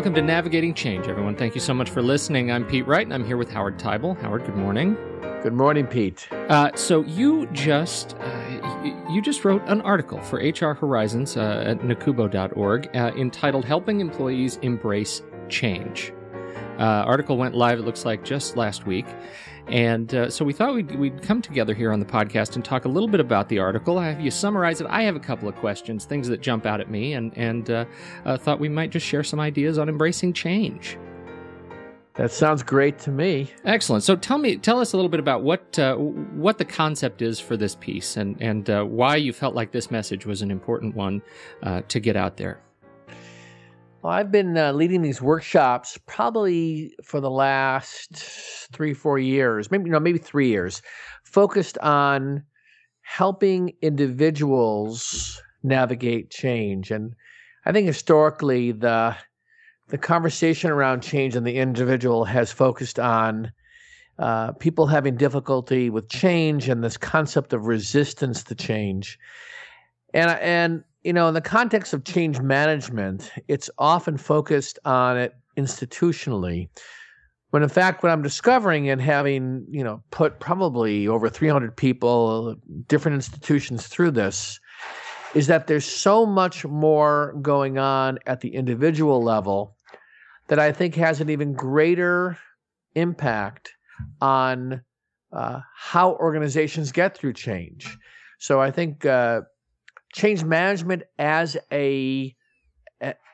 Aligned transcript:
welcome 0.00 0.14
to 0.14 0.22
Navigating 0.22 0.72
Change, 0.72 1.08
everyone. 1.08 1.36
Thank 1.36 1.54
you 1.54 1.60
so 1.60 1.74
much 1.74 1.90
for 1.90 2.00
listening. 2.00 2.50
I'm 2.50 2.64
Pete 2.64 2.86
Wright, 2.86 3.04
and 3.04 3.12
I'm 3.12 3.22
here 3.22 3.36
with 3.36 3.50
Howard 3.50 3.78
Teibel. 3.78 4.18
Howard, 4.22 4.46
good 4.46 4.56
morning. 4.56 4.96
Good 5.42 5.52
morning, 5.52 5.86
Pete. 5.86 6.26
Uh, 6.32 6.70
so 6.74 7.02
you 7.02 7.44
just 7.52 8.16
uh, 8.18 9.04
you 9.10 9.20
just 9.20 9.44
wrote 9.44 9.60
an 9.66 9.82
article 9.82 10.18
for 10.22 10.38
HR 10.38 10.72
Horizons 10.72 11.36
uh, 11.36 11.64
at 11.66 11.80
nacubo.org 11.80 12.96
uh, 12.96 13.12
entitled 13.14 13.66
"Helping 13.66 14.00
Employees 14.00 14.56
Embrace 14.62 15.20
Change." 15.50 16.14
Uh, 16.78 17.04
article 17.04 17.36
went 17.36 17.54
live. 17.54 17.78
It 17.78 17.82
looks 17.82 18.06
like 18.06 18.24
just 18.24 18.56
last 18.56 18.86
week. 18.86 19.04
And 19.70 20.12
uh, 20.14 20.30
so 20.30 20.44
we 20.44 20.52
thought 20.52 20.74
we'd, 20.74 20.96
we'd 20.96 21.22
come 21.22 21.40
together 21.40 21.74
here 21.74 21.92
on 21.92 22.00
the 22.00 22.06
podcast 22.06 22.56
and 22.56 22.64
talk 22.64 22.84
a 22.84 22.88
little 22.88 23.08
bit 23.08 23.20
about 23.20 23.48
the 23.48 23.60
article. 23.60 23.98
I 23.98 24.08
have 24.08 24.20
you 24.20 24.30
summarize 24.30 24.80
it. 24.80 24.86
I 24.90 25.02
have 25.02 25.14
a 25.14 25.20
couple 25.20 25.48
of 25.48 25.54
questions, 25.56 26.04
things 26.04 26.26
that 26.28 26.40
jump 26.40 26.66
out 26.66 26.80
at 26.80 26.90
me, 26.90 27.14
and, 27.14 27.32
and 27.38 27.70
uh, 27.70 27.84
uh, 28.24 28.36
thought 28.36 28.58
we 28.58 28.68
might 28.68 28.90
just 28.90 29.06
share 29.06 29.22
some 29.22 29.38
ideas 29.38 29.78
on 29.78 29.88
embracing 29.88 30.32
change. 30.32 30.98
That 32.14 32.32
sounds 32.32 32.64
great 32.64 32.98
to 33.00 33.10
me. 33.10 33.50
Excellent. 33.64 34.02
So 34.02 34.16
tell 34.16 34.38
me, 34.38 34.56
tell 34.56 34.80
us 34.80 34.92
a 34.92 34.96
little 34.96 35.08
bit 35.08 35.20
about 35.20 35.42
what 35.42 35.78
uh, 35.78 35.94
what 35.94 36.58
the 36.58 36.64
concept 36.64 37.22
is 37.22 37.38
for 37.38 37.56
this 37.56 37.76
piece, 37.76 38.16
and 38.16 38.36
and 38.42 38.68
uh, 38.68 38.82
why 38.82 39.16
you 39.16 39.32
felt 39.32 39.54
like 39.54 39.70
this 39.70 39.90
message 39.90 40.26
was 40.26 40.42
an 40.42 40.50
important 40.50 40.96
one 40.96 41.22
uh, 41.62 41.82
to 41.88 42.00
get 42.00 42.16
out 42.16 42.36
there. 42.36 42.60
Well, 44.02 44.12
I've 44.12 44.32
been 44.32 44.56
uh, 44.56 44.72
leading 44.72 45.02
these 45.02 45.20
workshops 45.20 45.98
probably 46.06 46.94
for 47.04 47.20
the 47.20 47.30
last 47.30 48.10
three, 48.72 48.94
four 48.94 49.18
years, 49.18 49.70
maybe 49.70 49.90
know, 49.90 50.00
maybe 50.00 50.18
three 50.18 50.48
years, 50.48 50.80
focused 51.24 51.76
on 51.78 52.42
helping 53.02 53.74
individuals 53.82 55.42
navigate 55.62 56.30
change. 56.30 56.90
And 56.90 57.14
I 57.66 57.72
think 57.72 57.86
historically, 57.86 58.72
the 58.72 59.16
the 59.88 59.98
conversation 59.98 60.70
around 60.70 61.02
change 61.02 61.36
in 61.36 61.44
the 61.44 61.56
individual 61.56 62.24
has 62.24 62.52
focused 62.52 62.98
on 62.98 63.52
uh, 64.18 64.52
people 64.52 64.86
having 64.86 65.16
difficulty 65.16 65.90
with 65.90 66.08
change 66.08 66.68
and 66.68 66.82
this 66.82 66.96
concept 66.96 67.52
of 67.52 67.66
resistance 67.66 68.44
to 68.44 68.54
change. 68.54 69.18
And 70.14 70.30
and 70.30 70.84
you 71.02 71.12
know, 71.12 71.28
in 71.28 71.34
the 71.34 71.40
context 71.40 71.92
of 71.94 72.04
change 72.04 72.40
management, 72.40 73.32
it's 73.48 73.70
often 73.78 74.16
focused 74.16 74.78
on 74.84 75.16
it 75.16 75.34
institutionally. 75.56 76.68
When 77.50 77.62
in 77.62 77.68
fact, 77.68 78.02
what 78.02 78.12
I'm 78.12 78.22
discovering 78.22 78.88
and 78.88 79.00
having, 79.00 79.66
you 79.70 79.82
know, 79.82 80.02
put 80.10 80.38
probably 80.40 81.08
over 81.08 81.28
300 81.28 81.76
people, 81.76 82.54
different 82.86 83.16
institutions 83.16 83.86
through 83.88 84.12
this, 84.12 84.60
is 85.34 85.46
that 85.46 85.66
there's 85.66 85.84
so 85.84 86.26
much 86.26 86.64
more 86.64 87.34
going 87.40 87.78
on 87.78 88.18
at 88.26 88.40
the 88.40 88.54
individual 88.54 89.22
level 89.22 89.76
that 90.48 90.58
I 90.58 90.72
think 90.72 90.94
has 90.96 91.20
an 91.20 91.30
even 91.30 91.52
greater 91.52 92.36
impact 92.94 93.72
on 94.20 94.82
uh, 95.32 95.60
how 95.76 96.14
organizations 96.14 96.92
get 96.92 97.16
through 97.16 97.34
change. 97.34 97.96
So 98.38 98.60
I 98.60 98.70
think 98.70 99.06
uh, 99.06 99.42
change 100.12 100.44
management 100.44 101.02
as 101.18 101.56
a, 101.72 102.34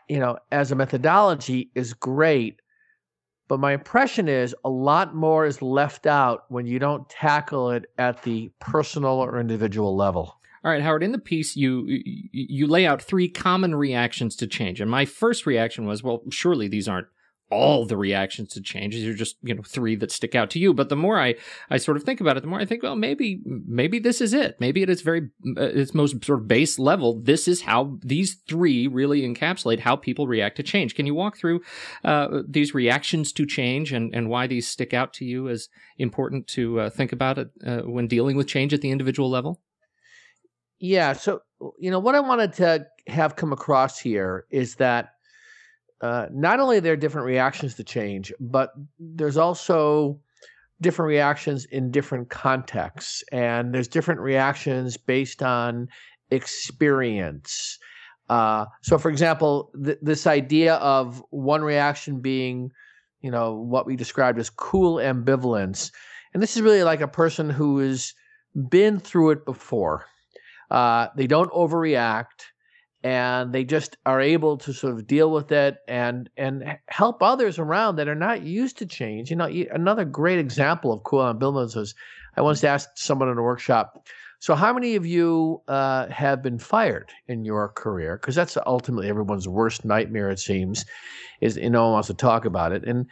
you 0.09 0.19
know 0.19 0.39
as 0.53 0.71
a 0.71 0.77
methodology 0.77 1.71
is 1.75 1.93
great 1.93 2.61
but 3.49 3.61
my 3.61 3.73
impression 3.73 4.29
is 4.29 4.55
a 4.65 4.69
lot 4.69 5.15
more 5.15 5.47
is 5.47 5.63
left 5.63 6.07
out 6.07 6.45
when 6.49 6.67
you 6.67 6.79
don't 6.79 7.09
tackle 7.09 7.71
it 7.71 7.87
at 7.99 8.23
the 8.23 8.51
personal 8.61 9.15
or 9.15 9.41
individual 9.41 9.97
level 9.97 10.37
all 10.67 10.73
right, 10.73 10.83
Howard. 10.83 11.05
In 11.05 11.13
the 11.13 11.19
piece, 11.21 11.55
you 11.55 11.85
you 11.87 12.67
lay 12.67 12.87
out 12.87 13.01
three 13.01 13.29
common 13.29 13.77
reactions 13.77 14.35
to 14.35 14.49
change, 14.49 14.81
and 14.81 14.91
my 14.91 15.05
first 15.05 15.47
reaction 15.47 15.87
was, 15.87 16.03
well, 16.03 16.25
surely 16.31 16.67
these 16.67 16.89
aren't 16.89 17.07
all 17.49 17.87
the 17.87 17.97
reactions 17.97 18.49
to 18.51 18.61
change. 18.61 18.95
These 18.95 19.07
are 19.07 19.15
just, 19.15 19.37
you 19.43 19.55
know, 19.55 19.63
three 19.63 19.95
that 19.97 20.11
stick 20.11 20.35
out 20.35 20.51
to 20.51 20.59
you. 20.59 20.75
But 20.75 20.89
the 20.89 20.97
more 20.97 21.21
I, 21.21 21.37
I 21.71 21.77
sort 21.77 21.97
of 21.97 22.03
think 22.03 22.21
about 22.21 22.37
it, 22.37 22.41
the 22.41 22.49
more 22.49 22.59
I 22.59 22.65
think, 22.65 22.83
well, 22.83 22.97
maybe, 22.97 23.41
maybe 23.45 24.01
this 24.01 24.21
is 24.21 24.35
it. 24.35 24.57
Maybe 24.59 24.83
at 24.83 24.91
its 24.91 25.03
very, 25.03 25.29
uh, 25.57 25.63
its 25.63 25.95
most 25.95 26.25
sort 26.25 26.41
of 26.41 26.49
base 26.49 26.79
level, 26.79 27.21
this 27.21 27.47
is 27.47 27.63
how 27.63 27.99
these 28.03 28.37
three 28.49 28.89
really 28.89 29.23
encapsulate 29.23 29.81
how 29.81 29.95
people 29.95 30.27
react 30.27 30.57
to 30.57 30.65
change. 30.65 30.97
Can 30.97 31.07
you 31.07 31.15
walk 31.15 31.37
through 31.37 31.61
uh, 32.05 32.43
these 32.49 32.75
reactions 32.75 33.33
to 33.35 33.47
change 33.47 33.93
and, 33.93 34.13
and 34.13 34.29
why 34.29 34.49
these 34.49 34.67
stick 34.67 34.93
out 34.93 35.13
to 35.15 35.25
you 35.25 35.49
as 35.49 35.69
important 35.99 36.49
to 36.49 36.81
uh, 36.81 36.91
think 36.91 37.13
about 37.13 37.39
it 37.39 37.49
uh, 37.65 37.79
when 37.83 38.09
dealing 38.09 38.37
with 38.37 38.49
change 38.49 38.75
at 38.75 38.81
the 38.81 38.91
individual 38.91 39.31
level? 39.31 39.61
Yeah. 40.79 41.13
So, 41.13 41.41
you 41.79 41.91
know, 41.91 42.01
what 42.01 42.15
I 42.15 42.21
wanted 42.21 42.53
to 42.55 42.87
have 43.07 43.37
come 43.37 43.53
across 43.53 43.99
here 43.99 44.47
is 44.51 44.75
that 44.75 45.11
uh, 46.01 46.27
not 46.33 46.61
only 46.61 46.79
are 46.79 46.81
there 46.81 46.97
different 46.97 47.27
reactions 47.27 47.75
to 47.75 47.85
change, 47.85 48.33
but 48.39 48.71
there's 48.99 49.37
also 49.37 50.21
different 50.81 51.09
reactions 51.09 51.65
in 51.67 51.91
different 51.91 52.29
contexts, 52.29 53.25
and 53.33 53.75
there's 53.75 53.89
different 53.89 54.21
reactions 54.21 54.97
based 54.97 55.43
on 55.43 55.89
experience. 56.31 57.79
Uh, 58.29 58.67
so, 58.83 58.99
for 58.99 59.11
example, 59.11 59.71
th- 59.83 59.99
this 60.03 60.27
idea 60.27 60.75
of 60.75 61.23
one 61.31 61.63
reaction 61.63 62.21
being, 62.21 62.71
you 63.23 63.31
know, 63.31 63.55
what 63.55 63.87
we 63.87 63.97
described 63.97 64.39
as 64.39 64.51
cool 64.51 64.97
ambivalence, 64.97 65.93
and 66.35 66.43
this 66.43 66.57
is 66.57 66.63
really 66.63 66.83
like 66.83 67.01
a 67.01 67.09
person 67.09 67.49
who 67.49 67.79
has 67.79 68.13
been 68.69 68.99
through 68.99 69.31
it 69.31 69.47
before. 69.47 70.05
Uh, 70.71 71.07
they 71.17 71.27
don't 71.27 71.53
overreact 71.53 72.51
and 73.03 73.53
they 73.53 73.65
just 73.65 73.97
are 74.07 74.21
able 74.21 74.57
to 74.59 74.73
sort 74.73 74.95
of 74.95 75.07
deal 75.07 75.31
with 75.31 75.53
it 75.53 75.79
and 75.87 76.29
and 76.37 76.79
help 76.89 77.23
others 77.23 77.59
around 77.59 77.97
that 77.97 78.09
are 78.09 78.15
not 78.15 78.43
used 78.43 78.79
to 78.79 78.87
change. 78.87 79.31
You 79.31 79.37
know, 79.37 79.47
another 79.73 80.05
great 80.05 80.39
example 80.39 80.93
of 80.93 81.03
cool 81.05 81.21
on 81.21 81.39
ambivalence 81.39 81.77
is 81.77 81.95
I 82.37 82.43
once 82.43 82.65
asked 82.65 82.99
someone 82.99 83.29
in 83.29 83.39
a 83.39 83.43
workshop, 83.43 84.07
so 84.39 84.55
how 84.55 84.73
many 84.73 84.97
of 84.97 85.07
you 85.07 85.63
uh, 85.69 86.09
have 86.09 86.43
been 86.43 86.59
fired 86.59 87.11
in 87.29 87.45
your 87.45 87.69
career? 87.71 88.19
Because 88.19 88.35
that's 88.35 88.57
ultimately 88.67 89.09
everyone's 89.09 89.49
worst 89.49 89.85
nightmare. 89.85 90.31
It 90.31 90.39
seems, 90.39 90.85
is 91.41 91.57
you 91.57 91.71
no 91.71 91.85
one 91.85 91.93
wants 91.93 92.09
to 92.09 92.15
talk 92.15 92.45
about 92.45 92.73
it. 92.73 92.85
And 92.85 93.07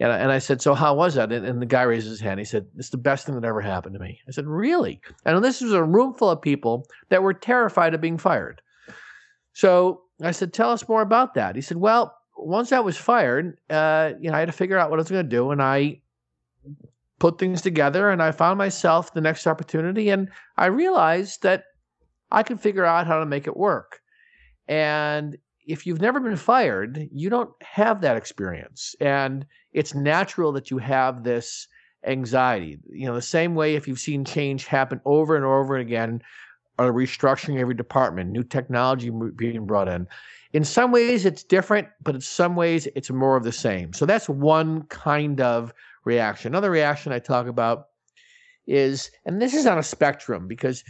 and 0.00 0.32
I, 0.32 0.40
said, 0.40 0.60
so 0.60 0.74
how 0.74 0.96
was 0.96 1.14
that? 1.14 1.30
And, 1.30 1.46
and 1.46 1.62
the 1.62 1.66
guy 1.66 1.82
raised 1.82 2.08
his 2.08 2.20
hand. 2.20 2.40
He 2.40 2.44
said, 2.44 2.66
it's 2.76 2.90
the 2.90 2.96
best 2.96 3.26
thing 3.26 3.36
that 3.36 3.46
ever 3.46 3.60
happened 3.60 3.94
to 3.94 4.00
me. 4.00 4.20
I 4.26 4.32
said, 4.32 4.46
really? 4.46 5.00
And 5.24 5.42
this 5.44 5.60
was 5.60 5.72
a 5.72 5.84
room 5.84 6.14
full 6.14 6.30
of 6.30 6.42
people 6.42 6.88
that 7.10 7.22
were 7.22 7.32
terrified 7.32 7.94
of 7.94 8.00
being 8.00 8.18
fired. 8.18 8.60
So 9.54 10.02
I 10.20 10.32
said, 10.32 10.52
"Tell 10.52 10.70
us 10.70 10.88
more 10.88 11.00
about 11.00 11.34
that." 11.34 11.56
He 11.56 11.62
said, 11.62 11.78
"Well, 11.78 12.14
once 12.36 12.72
I 12.72 12.80
was 12.80 12.96
fired, 12.96 13.58
uh, 13.70 14.12
you 14.20 14.30
know, 14.30 14.36
I 14.36 14.40
had 14.40 14.48
to 14.48 14.52
figure 14.52 14.76
out 14.76 14.90
what 14.90 14.98
I 14.98 15.02
was 15.02 15.10
going 15.10 15.24
to 15.24 15.36
do, 15.36 15.50
and 15.50 15.62
I 15.62 16.02
put 17.18 17.38
things 17.38 17.62
together, 17.62 18.10
and 18.10 18.22
I 18.22 18.32
found 18.32 18.58
myself 18.58 19.14
the 19.14 19.20
next 19.20 19.46
opportunity, 19.46 20.10
and 20.10 20.30
I 20.56 20.66
realized 20.66 21.42
that 21.42 21.64
I 22.30 22.42
could 22.42 22.60
figure 22.60 22.84
out 22.84 23.06
how 23.06 23.20
to 23.20 23.26
make 23.26 23.46
it 23.46 23.56
work. 23.56 24.00
And 24.68 25.38
if 25.66 25.86
you've 25.86 26.00
never 26.00 26.20
been 26.20 26.36
fired, 26.36 27.08
you 27.12 27.30
don't 27.30 27.50
have 27.62 28.00
that 28.02 28.16
experience, 28.16 28.94
and 29.00 29.46
it's 29.72 29.94
natural 29.94 30.52
that 30.52 30.70
you 30.70 30.78
have 30.78 31.24
this." 31.24 31.68
anxiety. 32.06 32.78
You 32.90 33.06
know, 33.06 33.14
the 33.14 33.22
same 33.22 33.54
way 33.54 33.76
if 33.76 33.88
you've 33.88 33.98
seen 33.98 34.26
change 34.26 34.66
happen 34.66 35.00
over 35.06 35.36
and 35.36 35.44
over 35.46 35.76
again 35.76 36.20
are 36.78 36.92
restructuring 36.92 37.58
every 37.58 37.74
department, 37.74 38.30
new 38.30 38.42
technology 38.42 39.10
being 39.36 39.66
brought 39.66 39.88
in. 39.88 40.06
In 40.52 40.64
some 40.64 40.92
ways, 40.92 41.24
it's 41.24 41.42
different, 41.42 41.88
but 42.02 42.14
in 42.14 42.20
some 42.20 42.56
ways, 42.56 42.86
it's 42.94 43.10
more 43.10 43.36
of 43.36 43.44
the 43.44 43.52
same. 43.52 43.92
So 43.92 44.06
that's 44.06 44.28
one 44.28 44.82
kind 44.84 45.40
of 45.40 45.72
reaction. 46.04 46.52
Another 46.52 46.70
reaction 46.70 47.12
I 47.12 47.18
talk 47.18 47.46
about 47.46 47.88
is, 48.66 49.10
and 49.24 49.42
this 49.42 49.54
is 49.54 49.66
on 49.66 49.78
a 49.78 49.82
spectrum 49.82 50.46
because, 50.46 50.84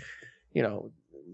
you 0.52 0.62
know, 0.62 0.92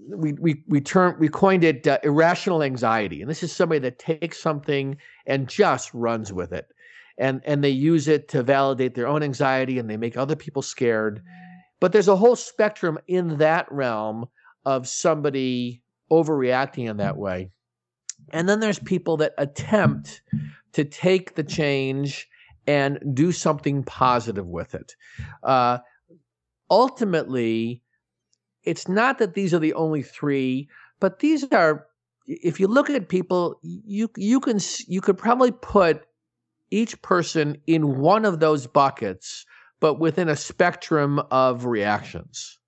we 0.09 0.33
we 0.35 0.63
we 0.67 0.81
term 0.81 1.17
we 1.19 1.29
coined 1.29 1.63
it 1.65 1.87
uh, 1.87 1.99
irrational 2.03 2.63
anxiety, 2.63 3.21
and 3.21 3.31
this 3.31 3.43
is 3.43 3.53
somebody 3.53 3.79
that 3.81 3.99
takes 3.99 4.41
something 4.41 4.97
and 5.27 5.49
just 5.49 5.93
runs 5.95 6.33
with 6.33 6.53
it, 6.53 6.67
and 7.19 7.41
and 7.45 7.63
they 7.63 7.71
use 7.71 8.09
it 8.09 8.29
to 8.29 8.43
validate 8.43 8.95
their 8.95 9.07
own 9.07 9.23
anxiety, 9.23 9.79
and 9.79 9.89
they 9.89 9.97
make 9.97 10.17
other 10.17 10.37
people 10.37 10.63
scared. 10.63 11.23
But 11.81 11.93
there's 11.93 12.09
a 12.09 12.17
whole 12.17 12.37
spectrum 12.37 12.99
in 13.07 13.39
that 13.39 13.71
realm 13.71 14.27
of 14.65 14.89
somebody 14.89 15.83
overreacting 16.11 16.89
in 16.89 16.99
that 16.99 17.17
way. 17.17 17.51
And 18.33 18.49
then 18.49 18.61
there's 18.61 18.79
people 18.79 19.17
that 19.19 19.33
attempt 19.39 20.23
to 20.73 20.85
take 20.85 21.35
the 21.35 21.45
change 21.45 22.29
and 22.67 22.99
do 23.15 23.33
something 23.33 23.83
positive 23.83 24.47
with 24.47 24.75
it. 24.75 24.95
Uh, 25.43 25.79
ultimately, 26.71 27.83
it's 28.63 28.89
not 28.89 29.19
that 29.19 29.35
these 29.35 29.55
are 29.55 29.59
the 29.59 29.75
only 29.75 30.03
three, 30.03 30.69
but 31.01 31.21
these 31.21 31.45
are. 31.53 31.87
If 32.27 32.61
you 32.61 32.69
look 32.69 32.89
at 32.91 33.09
people, 33.09 33.59
you 33.63 34.09
you 34.17 34.39
can 34.39 34.61
you 34.87 35.01
could 35.01 35.19
probably 35.19 35.51
put 35.51 36.05
each 36.71 37.01
person 37.03 37.57
in 37.67 37.99
one 37.99 38.25
of 38.25 38.39
those 38.39 38.69
buckets, 38.69 39.45
but 39.81 39.99
within 39.99 40.29
a 40.29 40.37
spectrum 40.37 41.19
of 41.31 41.65
reactions. 41.65 42.60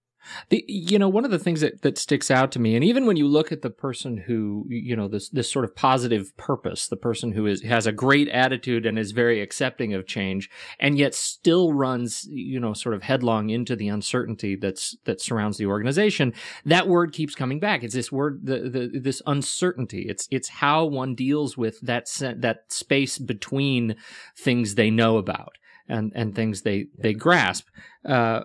The, 0.48 0.64
you 0.68 0.98
know, 0.98 1.08
one 1.08 1.24
of 1.24 1.30
the 1.30 1.38
things 1.38 1.60
that, 1.60 1.82
that 1.82 1.98
sticks 1.98 2.30
out 2.30 2.52
to 2.52 2.58
me, 2.58 2.74
and 2.74 2.84
even 2.84 3.06
when 3.06 3.16
you 3.16 3.26
look 3.26 3.52
at 3.52 3.62
the 3.62 3.70
person 3.70 4.16
who, 4.16 4.66
you 4.68 4.94
know, 4.94 5.08
this, 5.08 5.28
this 5.28 5.50
sort 5.50 5.64
of 5.64 5.74
positive 5.74 6.36
purpose, 6.36 6.86
the 6.86 6.96
person 6.96 7.32
who 7.32 7.46
is, 7.46 7.62
has 7.62 7.86
a 7.86 7.92
great 7.92 8.28
attitude 8.28 8.86
and 8.86 8.98
is 8.98 9.12
very 9.12 9.40
accepting 9.40 9.94
of 9.94 10.06
change 10.06 10.48
and 10.78 10.98
yet 10.98 11.14
still 11.14 11.72
runs, 11.72 12.26
you 12.30 12.60
know, 12.60 12.72
sort 12.72 12.94
of 12.94 13.02
headlong 13.02 13.50
into 13.50 13.76
the 13.76 13.88
uncertainty 13.88 14.56
that's, 14.56 14.96
that 15.04 15.20
surrounds 15.20 15.58
the 15.58 15.66
organization, 15.66 16.32
that 16.64 16.88
word 16.88 17.12
keeps 17.12 17.34
coming 17.34 17.60
back. 17.60 17.82
It's 17.82 17.94
this 17.94 18.12
word, 18.12 18.40
the, 18.44 18.68
the, 18.70 19.00
this 19.00 19.22
uncertainty. 19.26 20.06
It's, 20.08 20.28
it's 20.30 20.48
how 20.48 20.84
one 20.84 21.14
deals 21.14 21.56
with 21.56 21.80
that, 21.80 22.06
that 22.38 22.58
space 22.68 23.18
between 23.18 23.96
things 24.36 24.74
they 24.74 24.90
know 24.90 25.16
about 25.16 25.56
and, 25.88 26.12
and 26.14 26.34
things 26.34 26.62
they, 26.62 26.86
they 26.98 27.12
grasp. 27.12 27.66
Uh, 28.04 28.42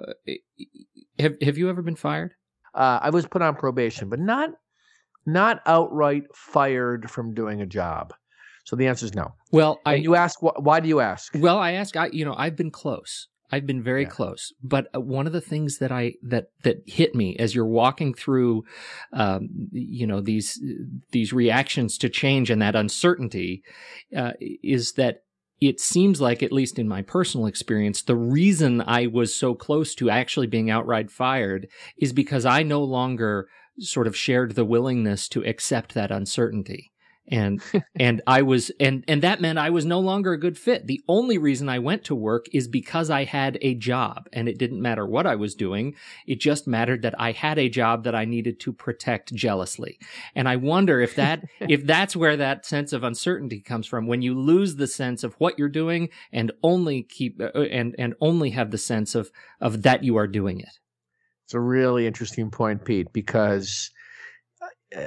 have 1.19 1.35
Have 1.41 1.57
you 1.57 1.69
ever 1.69 1.81
been 1.81 1.95
fired? 1.95 2.33
Uh, 2.73 2.99
I 3.01 3.09
was 3.09 3.25
put 3.25 3.41
on 3.41 3.55
probation, 3.55 4.09
but 4.09 4.19
not 4.19 4.51
not 5.25 5.61
outright 5.65 6.23
fired 6.33 7.09
from 7.09 7.33
doing 7.33 7.61
a 7.61 7.65
job. 7.65 8.13
So 8.63 8.75
the 8.75 8.87
answer 8.87 9.05
is 9.05 9.15
no. 9.15 9.33
Well, 9.51 9.79
I, 9.85 9.95
you 9.95 10.15
ask 10.15 10.39
wh- 10.39 10.59
why 10.59 10.79
do 10.79 10.89
you 10.89 10.99
ask? 10.99 11.33
Well, 11.35 11.57
I 11.57 11.73
ask. 11.73 11.95
I 11.95 12.09
you 12.11 12.25
know 12.25 12.35
I've 12.37 12.55
been 12.55 12.71
close. 12.71 13.27
I've 13.51 13.65
been 13.65 13.81
very 13.81 14.03
yeah. 14.03 14.09
close. 14.09 14.51
But 14.61 14.87
uh, 14.93 14.99
one 14.99 15.25
of 15.25 15.33
the 15.33 15.41
things 15.41 15.77
that 15.77 15.91
I 15.91 16.15
that 16.23 16.47
that 16.63 16.83
hit 16.85 17.15
me 17.15 17.35
as 17.37 17.55
you're 17.55 17.65
walking 17.65 18.13
through, 18.13 18.65
um, 19.13 19.47
you 19.71 20.05
know 20.05 20.21
these 20.21 20.61
these 21.11 21.33
reactions 21.33 21.97
to 21.99 22.09
change 22.09 22.49
and 22.49 22.61
that 22.61 22.75
uncertainty, 22.75 23.63
uh, 24.15 24.33
is 24.39 24.93
that 24.93 25.23
it 25.59 25.79
seems 25.79 26.21
like, 26.21 26.43
at 26.43 26.51
least 26.51 26.77
in 26.77 26.87
my 26.87 27.01
personal 27.01 27.47
experience, 27.47 28.01
the 28.01 28.15
reason 28.15 28.81
I 28.81 29.07
was 29.07 29.35
so 29.35 29.55
close 29.55 29.95
to 29.95 30.09
actually 30.09 30.47
being 30.47 30.69
outright 30.69 31.09
fired 31.09 31.67
is 31.97 32.13
because 32.13 32.45
I 32.45 32.63
no 32.63 32.83
longer 32.83 33.47
sort 33.79 34.07
of 34.07 34.15
shared 34.15 34.55
the 34.55 34.65
willingness 34.65 35.27
to 35.29 35.45
accept 35.45 35.93
that 35.93 36.11
uncertainty 36.11 36.91
and 37.27 37.61
and 37.99 38.21
I 38.27 38.41
was 38.41 38.71
and 38.79 39.03
and 39.07 39.21
that 39.23 39.41
meant 39.41 39.59
I 39.59 39.69
was 39.69 39.85
no 39.85 39.99
longer 39.99 40.33
a 40.33 40.39
good 40.39 40.57
fit. 40.57 40.87
The 40.87 41.01
only 41.07 41.37
reason 41.37 41.69
I 41.69 41.79
went 41.79 42.03
to 42.05 42.15
work 42.15 42.47
is 42.53 42.67
because 42.67 43.09
I 43.09 43.23
had 43.23 43.57
a 43.61 43.75
job 43.75 44.27
and 44.33 44.47
it 44.47 44.57
didn't 44.57 44.81
matter 44.81 45.05
what 45.05 45.27
I 45.27 45.35
was 45.35 45.55
doing. 45.55 45.95
It 46.25 46.39
just 46.39 46.67
mattered 46.67 47.01
that 47.01 47.19
I 47.19 47.31
had 47.31 47.59
a 47.59 47.69
job 47.69 48.03
that 48.05 48.15
I 48.15 48.25
needed 48.25 48.59
to 48.61 48.73
protect 48.73 49.33
jealously. 49.33 49.99
And 50.35 50.47
I 50.47 50.55
wonder 50.55 51.01
if 51.01 51.15
that 51.15 51.43
if 51.59 51.85
that's 51.85 52.15
where 52.15 52.37
that 52.37 52.65
sense 52.65 52.93
of 52.93 53.03
uncertainty 53.03 53.61
comes 53.61 53.87
from 53.87 54.07
when 54.07 54.21
you 54.21 54.33
lose 54.33 54.75
the 54.75 54.87
sense 54.87 55.23
of 55.23 55.33
what 55.35 55.57
you're 55.59 55.69
doing 55.69 56.09
and 56.31 56.51
only 56.63 57.03
keep 57.03 57.41
uh, 57.41 57.59
and 57.59 57.95
and 57.97 58.15
only 58.21 58.51
have 58.51 58.71
the 58.71 58.77
sense 58.77 59.15
of 59.15 59.31
of 59.61 59.83
that 59.83 60.03
you 60.03 60.17
are 60.17 60.27
doing 60.27 60.59
it. 60.59 60.79
It's 61.45 61.53
a 61.53 61.59
really 61.61 62.05
interesting 62.05 62.51
point, 62.51 62.83
Pete, 62.83 63.13
because 63.13 63.91
uh, 64.95 65.05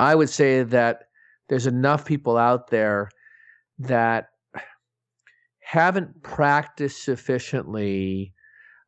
I 0.00 0.12
would 0.16 0.28
say 0.28 0.64
that 0.64 1.04
there's 1.52 1.66
enough 1.66 2.06
people 2.06 2.38
out 2.38 2.70
there 2.70 3.10
that 3.78 4.30
haven't 5.60 6.22
practiced 6.22 7.04
sufficiently 7.04 8.32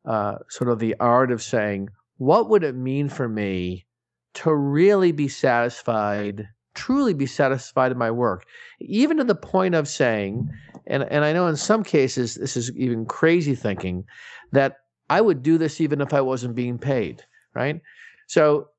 uh, 0.05 0.37
sort 0.49 0.71
of 0.71 0.79
the 0.79 0.95
art 0.99 1.31
of 1.31 1.43
saying, 1.43 1.89
what 2.17 2.49
would 2.49 2.63
it 2.63 2.73
mean 2.73 3.07
for 3.07 3.29
me 3.29 3.85
to 4.33 4.51
really 4.51 5.11
be 5.11 5.27
satisfied, 5.27 6.49
truly 6.73 7.13
be 7.13 7.27
satisfied 7.27 7.91
in 7.91 7.99
my 7.99 8.09
work? 8.09 8.47
Even 8.79 9.17
to 9.17 9.23
the 9.23 9.35
point 9.35 9.75
of 9.75 9.87
saying, 9.87 10.49
and, 10.87 11.03
and 11.03 11.23
I 11.23 11.33
know 11.33 11.45
in 11.45 11.57
some 11.57 11.83
cases 11.83 12.33
this 12.33 12.57
is 12.57 12.75
even 12.75 13.05
crazy 13.05 13.53
thinking, 13.53 14.05
that 14.53 14.77
I 15.11 15.21
would 15.21 15.43
do 15.43 15.59
this 15.59 15.79
even 15.79 16.01
if 16.01 16.15
I 16.15 16.21
wasn't 16.21 16.55
being 16.55 16.79
paid, 16.79 17.23
right? 17.53 17.79
So 18.25 18.69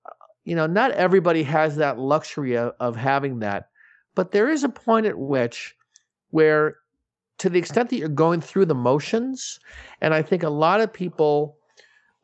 you 0.46 0.54
know, 0.54 0.66
not 0.66 0.92
everybody 0.92 1.42
has 1.42 1.76
that 1.76 1.98
luxury 1.98 2.56
of, 2.56 2.72
of 2.78 2.96
having 2.96 3.40
that, 3.40 3.68
but 4.16 4.32
there 4.32 4.50
is 4.50 4.64
a 4.64 4.68
point 4.68 5.06
at 5.06 5.18
which 5.18 5.76
where 6.30 6.78
to 7.38 7.48
the 7.50 7.58
extent 7.58 7.90
that 7.90 7.98
you're 7.98 8.08
going 8.08 8.40
through 8.40 8.64
the 8.64 8.74
motions, 8.74 9.60
and 10.00 10.14
I 10.14 10.22
think 10.22 10.42
a 10.42 10.50
lot 10.50 10.80
of 10.80 10.92
people 10.92 11.58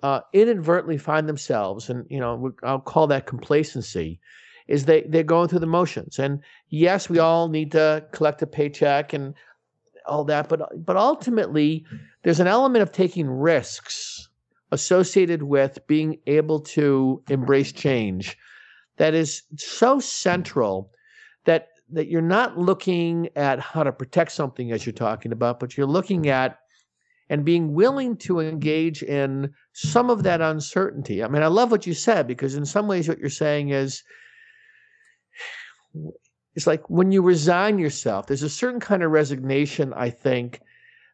uh, 0.03 0.21
inadvertently 0.33 0.99
find 0.99 1.29
themselves, 1.29 1.89
and 1.89 2.05
you 2.11 2.19
know, 2.19 2.53
I'll 2.65 2.81
call 2.81 3.06
that 3.09 3.27
complacency, 3.27 4.19
is 4.67 4.87
they 4.87 5.03
they're 5.03 5.23
going 5.23 5.49
through 5.49 5.61
the 5.61 5.67
motions. 5.67 6.19
And 6.19 6.41
yes, 6.71 7.09
we 7.09 7.19
all 7.19 7.49
need 7.49 7.71
to 7.73 8.05
collect 8.12 8.43
a 8.43 8.47
paycheck 8.47 9.12
and 9.12 9.35
all 10.06 10.25
that, 10.25 10.49
but 10.49 10.61
but 10.85 10.97
ultimately, 10.97 11.85
there's 12.23 12.41
an 12.41 12.49
element 12.49 12.83
of 12.83 12.91
taking 12.91 13.29
risks 13.29 14.29
associated 14.73 15.43
with 15.43 15.79
being 15.87 16.19
able 16.27 16.59
to 16.59 17.23
embrace 17.29 17.71
change 17.71 18.39
that 18.97 19.12
is 19.12 19.43
so 19.56 20.00
central 20.00 20.91
that 21.44 21.72
that 21.93 22.09
you're 22.09 22.23
not 22.23 22.59
looking 22.59 23.29
at 23.37 23.61
how 23.61 23.83
to 23.83 23.93
protect 23.93 24.33
something 24.33 24.73
as 24.73 24.85
you're 24.85 24.93
talking 24.93 25.33
about 25.33 25.61
but 25.61 25.77
you're 25.77 25.87
looking 25.87 26.29
at 26.29 26.59
and 27.29 27.44
being 27.44 27.73
willing 27.73 28.17
to 28.17 28.41
engage 28.41 29.03
in 29.03 29.53
some 29.73 30.11
of 30.11 30.23
that 30.23 30.41
uncertainty 30.41 31.23
i 31.23 31.29
mean 31.29 31.43
i 31.43 31.47
love 31.47 31.71
what 31.71 31.87
you 31.87 31.94
said 31.94 32.27
because 32.27 32.55
in 32.55 32.65
some 32.65 32.87
ways 32.87 33.09
what 33.09 33.19
you're 33.19 33.29
saying 33.29 33.71
is 33.71 34.03
it's 36.55 36.67
like 36.67 36.89
when 36.91 37.12
you 37.12 37.23
resign 37.23 37.79
yourself 37.79 38.27
there's 38.27 38.43
a 38.43 38.49
certain 38.49 38.81
kind 38.81 39.03
of 39.03 39.11
resignation 39.11 39.93
i 39.94 40.11
think 40.11 40.61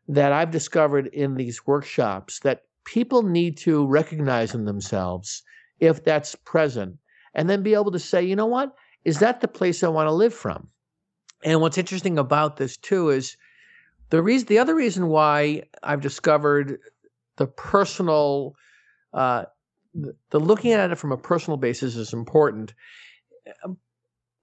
that 0.06 0.32
i've 0.32 0.50
discovered 0.50 1.08
in 1.08 1.34
these 1.34 1.66
workshops 1.66 2.40
that 2.40 2.62
people 2.84 3.22
need 3.22 3.56
to 3.56 3.86
recognize 3.86 4.54
in 4.54 4.64
themselves 4.64 5.42
if 5.80 6.02
that's 6.04 6.34
present 6.34 6.96
and 7.34 7.48
then 7.48 7.62
be 7.62 7.74
able 7.74 7.92
to 7.92 7.98
say, 7.98 8.22
you 8.22 8.36
know 8.36 8.46
what? 8.46 8.74
Is 9.04 9.20
that 9.20 9.40
the 9.40 9.48
place 9.48 9.82
I 9.82 9.88
want 9.88 10.08
to 10.08 10.12
live 10.12 10.34
from? 10.34 10.68
And 11.44 11.60
what's 11.60 11.78
interesting 11.78 12.18
about 12.18 12.56
this 12.56 12.76
too 12.76 13.10
is 13.10 13.36
the 14.10 14.22
reason 14.22 14.48
the 14.48 14.58
other 14.58 14.74
reason 14.74 15.08
why 15.08 15.64
I've 15.82 16.00
discovered 16.00 16.78
the 17.36 17.46
personal 17.46 18.54
uh, 19.12 19.44
the, 19.94 20.14
the 20.30 20.40
looking 20.40 20.72
at 20.72 20.90
it 20.90 20.98
from 20.98 21.12
a 21.12 21.16
personal 21.16 21.56
basis 21.56 21.96
is 21.96 22.12
important 22.12 22.74
um, 23.64 23.78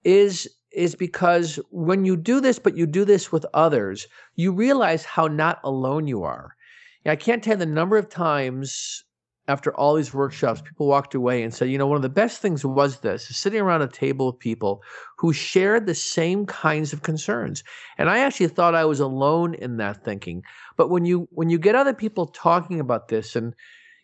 is 0.04 0.48
is 0.72 0.94
because 0.94 1.58
when 1.70 2.04
you 2.04 2.16
do 2.16 2.40
this 2.40 2.58
but 2.58 2.76
you 2.76 2.86
do 2.86 3.04
this 3.04 3.30
with 3.30 3.46
others 3.54 4.06
you 4.34 4.52
realize 4.52 5.04
how 5.04 5.26
not 5.26 5.60
alone 5.64 6.06
you 6.06 6.22
are 6.22 6.56
I 7.04 7.16
can't 7.16 7.42
tell 7.42 7.54
you 7.54 7.58
the 7.58 7.66
number 7.66 7.96
of 7.96 8.08
times 8.08 9.04
after 9.48 9.74
all 9.76 9.94
these 9.94 10.12
workshops, 10.12 10.60
people 10.60 10.86
walked 10.86 11.14
away 11.14 11.42
and 11.42 11.54
said, 11.54 11.70
you 11.70 11.78
know, 11.78 11.86
one 11.86 11.96
of 11.96 12.02
the 12.02 12.08
best 12.08 12.40
things 12.40 12.64
was 12.64 13.00
this 13.00 13.28
sitting 13.28 13.60
around 13.60 13.82
a 13.82 13.88
table 13.88 14.28
of 14.28 14.38
people 14.38 14.82
who 15.18 15.32
shared 15.32 15.86
the 15.86 15.94
same 15.94 16.46
kinds 16.46 16.92
of 16.92 17.02
concerns. 17.02 17.62
And 17.96 18.10
I 18.10 18.18
actually 18.18 18.48
thought 18.48 18.74
I 18.74 18.84
was 18.84 19.00
alone 19.00 19.54
in 19.54 19.76
that 19.76 20.04
thinking. 20.04 20.42
But 20.76 20.90
when 20.90 21.04
you 21.04 21.28
when 21.30 21.48
you 21.48 21.58
get 21.58 21.74
other 21.74 21.94
people 21.94 22.26
talking 22.26 22.80
about 22.80 23.08
this 23.08 23.36
and 23.36 23.54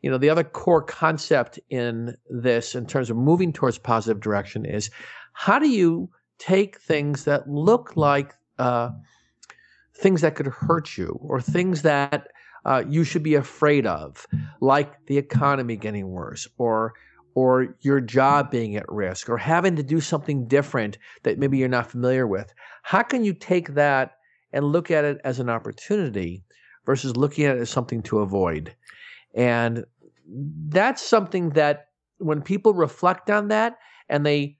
you 0.03 0.11
know, 0.11 0.19
the 0.19 0.31
other 0.31 0.45
core 0.45 0.83
concept 0.83 1.61
in 1.71 2.17
this 2.29 2.75
in 2.75 2.87
terms 2.87 3.09
of 3.09 3.17
moving 3.17 3.53
towards 3.53 3.79
positive 3.79 4.21
direction 4.21 4.65
is 4.65 4.91
how 5.33 5.59
do 5.59 5.69
you 5.69 6.11
take 6.39 6.81
things 6.81 7.25
that 7.25 7.49
look 7.49 7.97
like 7.97 8.35
uh, 8.59 8.91
things 9.97 10.21
that 10.21 10.35
could 10.35 10.49
hurt 10.49 10.99
you 10.99 11.19
or 11.23 11.41
things 11.41 11.83
that 11.83 12.29
uh, 12.65 12.85
you 12.89 13.05
should 13.05 13.23
be 13.23 13.35
afraid 13.35 13.87
of, 13.87 14.27
like 14.61 15.07
the 15.07 15.19
economy 15.19 15.77
getting 15.77 16.09
worse 16.09 16.49
or 16.59 16.95
or 17.35 17.75
your 17.81 18.01
job 18.01 18.51
being 18.51 18.77
at 18.77 18.85
risk 18.91 19.29
or 19.29 19.39
having 19.39 19.75
to 19.77 19.83
do 19.83 20.01
something 20.01 20.47
different 20.47 20.99
that 21.23 21.39
maybe 21.39 21.57
you're 21.57 21.69
not 21.69 21.91
familiar 21.91 22.27
with. 22.27 22.53
How 22.83 23.03
can 23.03 23.25
you 23.25 23.33
take 23.33 23.69
that 23.75 24.19
and 24.53 24.67
look 24.67 24.91
at 24.91 25.05
it 25.05 25.19
as 25.25 25.39
an 25.39 25.49
opportunity 25.49 26.45
versus 26.85 27.17
looking 27.17 27.47
at 27.47 27.57
it 27.57 27.61
as 27.61 27.71
something 27.71 28.03
to 28.03 28.19
avoid? 28.19 28.75
And 29.35 29.87
that's 30.69 31.03
something 31.03 31.51
that 31.51 31.89
when 32.19 32.43
people 32.43 32.75
reflect 32.75 33.31
on 33.31 33.49
that 33.49 33.79
and 34.11 34.27
they 34.27 34.59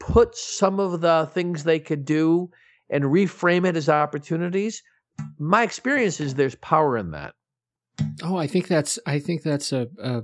put 0.00 0.34
some 0.34 0.80
of 0.80 1.00
the 1.00 1.28
things 1.32 1.62
they 1.62 1.78
could 1.78 2.04
do 2.04 2.50
and 2.90 3.04
reframe 3.04 3.66
it 3.66 3.76
as 3.76 3.88
opportunities, 3.88 4.82
my 5.38 5.62
experience 5.62 6.20
is 6.20 6.34
there's 6.34 6.54
power 6.56 6.96
in 6.96 7.12
that. 7.12 7.34
Oh, 8.22 8.36
I 8.36 8.46
think 8.46 8.68
that's 8.68 8.98
I 9.06 9.18
think 9.18 9.42
that's 9.42 9.72
a, 9.72 9.88
a, 10.02 10.22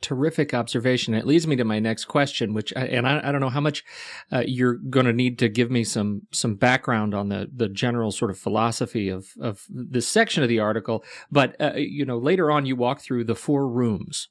terrific 0.00 0.54
observation. 0.54 1.14
It 1.14 1.26
leads 1.26 1.46
me 1.46 1.56
to 1.56 1.64
my 1.64 1.78
next 1.78 2.06
question, 2.06 2.54
which 2.54 2.72
and 2.74 3.06
I, 3.06 3.20
I 3.22 3.32
don't 3.32 3.40
know 3.40 3.50
how 3.50 3.60
much 3.60 3.84
uh, 4.32 4.42
you're 4.46 4.74
going 4.74 5.06
to 5.06 5.12
need 5.12 5.38
to 5.40 5.48
give 5.48 5.70
me 5.70 5.84
some 5.84 6.22
some 6.32 6.54
background 6.54 7.14
on 7.14 7.28
the 7.28 7.48
the 7.54 7.68
general 7.68 8.10
sort 8.10 8.30
of 8.30 8.38
philosophy 8.38 9.08
of 9.08 9.32
of 9.40 9.66
this 9.68 10.08
section 10.08 10.42
of 10.42 10.48
the 10.48 10.60
article. 10.60 11.04
But 11.30 11.60
uh, 11.60 11.74
you 11.76 12.04
know, 12.04 12.18
later 12.18 12.50
on, 12.50 12.66
you 12.66 12.76
walk 12.76 13.00
through 13.00 13.24
the 13.24 13.34
four 13.34 13.68
rooms 13.68 14.28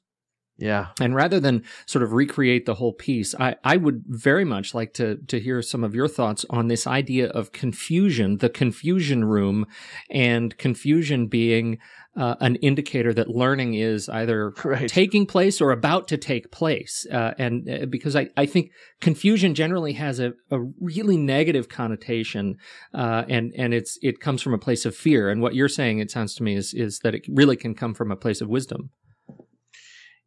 yeah. 0.60 0.88
And 1.00 1.14
rather 1.14 1.40
than 1.40 1.64
sort 1.86 2.02
of 2.02 2.12
recreate 2.12 2.66
the 2.66 2.74
whole 2.74 2.92
piece, 2.92 3.34
I, 3.34 3.56
I 3.64 3.78
would 3.78 4.04
very 4.06 4.44
much 4.44 4.74
like 4.74 4.92
to, 4.94 5.16
to 5.28 5.40
hear 5.40 5.62
some 5.62 5.82
of 5.82 5.94
your 5.94 6.06
thoughts 6.06 6.44
on 6.50 6.68
this 6.68 6.86
idea 6.86 7.28
of 7.30 7.52
confusion, 7.52 8.36
the 8.38 8.50
confusion 8.50 9.24
room, 9.24 9.66
and 10.10 10.56
confusion 10.58 11.28
being 11.28 11.78
uh, 12.14 12.34
an 12.40 12.56
indicator 12.56 13.14
that 13.14 13.28
learning 13.28 13.74
is 13.74 14.08
either 14.10 14.52
Right. 14.64 14.88
taking 14.88 15.24
place 15.26 15.62
or 15.62 15.70
about 15.70 16.08
to 16.08 16.18
take 16.18 16.50
place. 16.50 17.06
Uh, 17.10 17.32
and 17.38 17.68
uh, 17.68 17.86
because 17.86 18.14
I, 18.14 18.28
I 18.36 18.44
think 18.44 18.72
confusion 19.00 19.54
generally 19.54 19.94
has 19.94 20.20
a, 20.20 20.34
a 20.50 20.60
really 20.78 21.16
negative 21.16 21.68
connotation, 21.70 22.56
uh, 22.92 23.24
and 23.28 23.54
and 23.56 23.72
it's 23.72 23.98
it 24.02 24.20
comes 24.20 24.42
from 24.42 24.52
a 24.52 24.58
place 24.58 24.84
of 24.84 24.94
fear. 24.94 25.30
And 25.30 25.40
what 25.40 25.54
you're 25.54 25.68
saying, 25.68 26.00
it 26.00 26.10
sounds 26.10 26.34
to 26.34 26.42
me, 26.42 26.54
is 26.54 26.74
is 26.74 26.98
that 27.00 27.14
it 27.14 27.22
really 27.28 27.56
can 27.56 27.74
come 27.74 27.94
from 27.94 28.10
a 28.10 28.16
place 28.16 28.40
of 28.40 28.48
wisdom. 28.48 28.90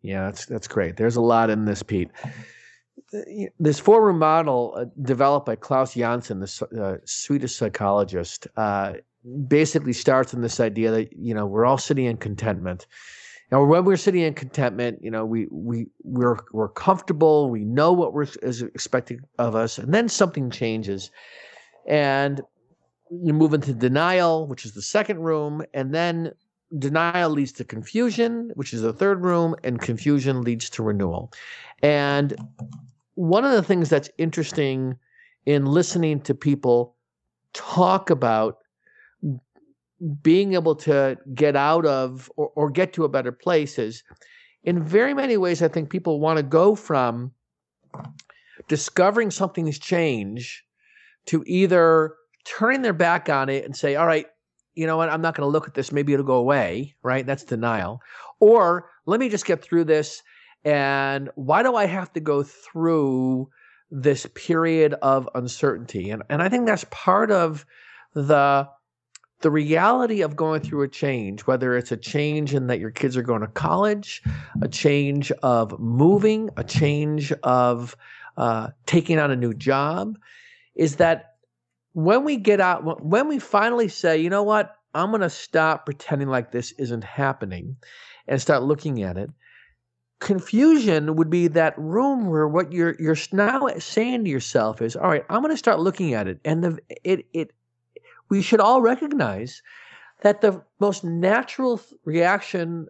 Yeah, 0.04 0.26
that's 0.26 0.46
that's 0.46 0.68
great. 0.68 0.98
There's 0.98 1.16
a 1.16 1.22
lot 1.22 1.50
in 1.50 1.66
this, 1.66 1.82
Pete. 1.82 2.10
This 3.60 3.80
four 3.80 4.06
room 4.06 4.20
model 4.20 4.76
uh, 4.78 4.86
developed 5.02 5.46
by 5.46 5.56
Claes 5.56 5.94
Janssen, 5.94 6.42
the 6.42 6.68
uh, 6.82 6.98
Swedish 7.06 7.56
psychologist, 7.56 8.48
uh, 8.58 8.94
basically 9.48 9.94
starts 9.94 10.34
in 10.34 10.42
this 10.42 10.60
idea 10.60 10.92
that 10.92 11.14
you 11.14 11.34
know 11.34 11.46
we're 11.46 11.66
all 11.66 11.78
sitting 11.78 12.06
in 12.06 12.18
contentment. 12.18 12.86
Now, 13.50 13.64
when 13.64 13.86
we're 13.86 13.98
sitting 13.98 14.22
in 14.22 14.34
contentment, 14.34 15.00
you 15.02 15.10
know 15.10 15.26
we 15.26 15.48
we 15.50 15.88
we're 16.04 16.38
we're 16.52 16.70
comfortable. 16.70 17.50
We 17.50 17.64
know 17.64 17.94
what 17.94 18.14
we're 18.14 18.28
is 18.42 18.62
expected 18.62 19.22
of 19.40 19.56
us, 19.56 19.78
and 19.78 19.94
then 19.94 20.10
something 20.10 20.50
changes, 20.50 21.12
and 21.88 22.42
you 23.10 23.34
move 23.34 23.54
into 23.54 23.74
denial, 23.74 24.48
which 24.48 24.66
is 24.66 24.74
the 24.74 24.82
second 24.82 25.20
room, 25.20 25.64
and 25.74 25.94
then 25.96 26.34
denial 26.78 27.30
leads 27.30 27.52
to 27.54 27.64
confusion, 27.64 28.52
which 28.56 28.74
is 28.74 28.82
the 28.82 28.94
third 28.94 29.24
room, 29.24 29.56
and 29.64 29.82
confusion 29.82 30.42
leads 30.42 30.70
to 30.72 30.84
renewal. 30.84 31.32
And 31.82 32.36
one 33.16 33.46
of 33.46 33.52
the 33.52 33.64
things 33.64 33.90
that's 33.90 34.10
interesting 34.18 34.98
in 35.46 35.66
listening 35.66 36.22
to 36.22 36.34
people 36.34 36.96
talk 37.54 38.10
about 38.10 38.60
being 40.22 40.54
able 40.54 40.76
to 40.76 41.18
get 41.34 41.56
out 41.56 41.86
of 41.86 42.32
or, 42.36 42.52
or 42.56 42.70
get 42.70 42.94
to 42.94 43.04
a 43.04 43.10
better 43.10 43.32
place 43.32 43.78
is 43.78 44.04
in 44.64 44.84
very 44.84 45.14
many 45.14 45.38
ways, 45.38 45.62
I 45.62 45.68
think 45.68 45.90
people 45.90 46.20
want 46.20 46.38
to 46.38 46.44
go 46.44 46.76
from 46.76 47.32
discovering 48.68 49.30
something's 49.30 49.78
change 49.78 50.64
to 51.26 51.44
either 51.46 52.16
turning 52.46 52.82
their 52.82 52.94
back 52.94 53.30
on 53.30 53.50
it 53.50 53.66
and 53.66 53.76
say, 53.76 53.96
all 53.96 54.08
right, 54.08 54.26
you 54.76 54.88
know 54.88 54.98
what, 54.98 55.10
I'm 55.10 55.22
not 55.22 55.36
going 55.36 55.46
to 55.46 55.52
look 55.52 55.68
at 55.68 55.74
this. 55.74 55.92
Maybe 55.92 56.14
it'll 56.14 56.26
go 56.26 56.36
away, 56.36 56.96
right? 57.04 57.26
That's 57.26 57.44
denial. 57.44 58.02
Or 58.40 58.90
let 59.06 59.20
me 59.20 59.30
just 59.30 59.46
get 59.46 59.62
through 59.62 59.86
this. 59.86 60.24
And 60.66 61.30
why 61.36 61.64
do 61.64 61.76
I 61.76 61.86
have 61.86 62.12
to 62.14 62.20
go 62.20 62.44
through 62.44 63.50
this 63.92 64.26
period 64.34 64.96
of 65.02 65.30
uncertainty? 65.36 66.10
And, 66.10 66.24
and 66.30 66.42
I 66.42 66.50
think 66.50 66.66
that's 66.66 66.86
part 66.90 67.32
of 67.32 67.66
the 68.14 68.70
the 69.42 69.52
reality 69.52 70.22
of 70.22 70.38
going 70.38 70.62
through 70.62 70.84
a 70.84 70.88
change, 70.88 71.42
whether 71.42 71.76
it's 71.76 71.92
a 71.92 71.98
change 71.98 72.54
in 72.54 72.68
that 72.68 72.80
your 72.80 72.92
kids 72.92 73.18
are 73.18 73.22
going 73.22 73.42
to 73.42 73.48
college, 73.48 74.24
a 74.62 74.70
change 74.70 75.34
of 75.44 75.78
moving, 75.80 76.50
a 76.56 76.64
change 76.64 77.34
of 77.44 77.98
uh, 78.38 78.70
taking 78.86 79.20
on 79.20 79.32
a 79.32 79.36
new 79.36 79.54
job, 79.54 80.18
is 80.76 80.96
that 80.96 81.33
when 81.94 82.24
we 82.24 82.38
get 82.38 82.60
out, 82.60 83.04
when 83.04 83.28
we 83.28 83.40
finally 83.40 83.88
say, 83.88 84.18
you 84.18 84.30
know 84.30 84.44
what, 84.44 84.76
I'm 84.94 85.10
going 85.10 85.22
to 85.22 85.30
stop 85.30 85.86
pretending 85.86 86.28
like 86.28 86.52
this 86.52 86.72
isn't 86.74 87.04
happening 87.04 87.76
and 88.28 88.42
start 88.42 88.64
looking 88.64 89.04
at 89.04 89.18
it. 89.18 89.30
Confusion 90.20 91.16
would 91.16 91.30
be 91.30 91.48
that 91.50 91.78
room 91.78 92.28
where 92.28 92.48
what 92.48 92.72
you're 92.72 92.96
you're 92.98 93.18
now 93.32 93.68
saying 93.80 94.24
to 94.24 94.30
yourself 94.30 94.82
is, 94.82 94.96
all 94.96 95.10
right, 95.10 95.26
I'm 95.30 95.42
going 95.42 95.54
to 95.54 95.58
start 95.58 95.80
looking 95.80 96.14
at 96.14 96.28
it, 96.28 96.40
and 96.46 96.64
the 96.64 96.80
it 97.04 97.26
it 97.34 97.52
we 98.30 98.42
should 98.42 98.62
all 98.62 98.82
recognize 98.82 99.62
that 100.22 100.40
the 100.40 100.64
most 100.80 101.04
natural 101.04 101.82
reaction, 102.06 102.88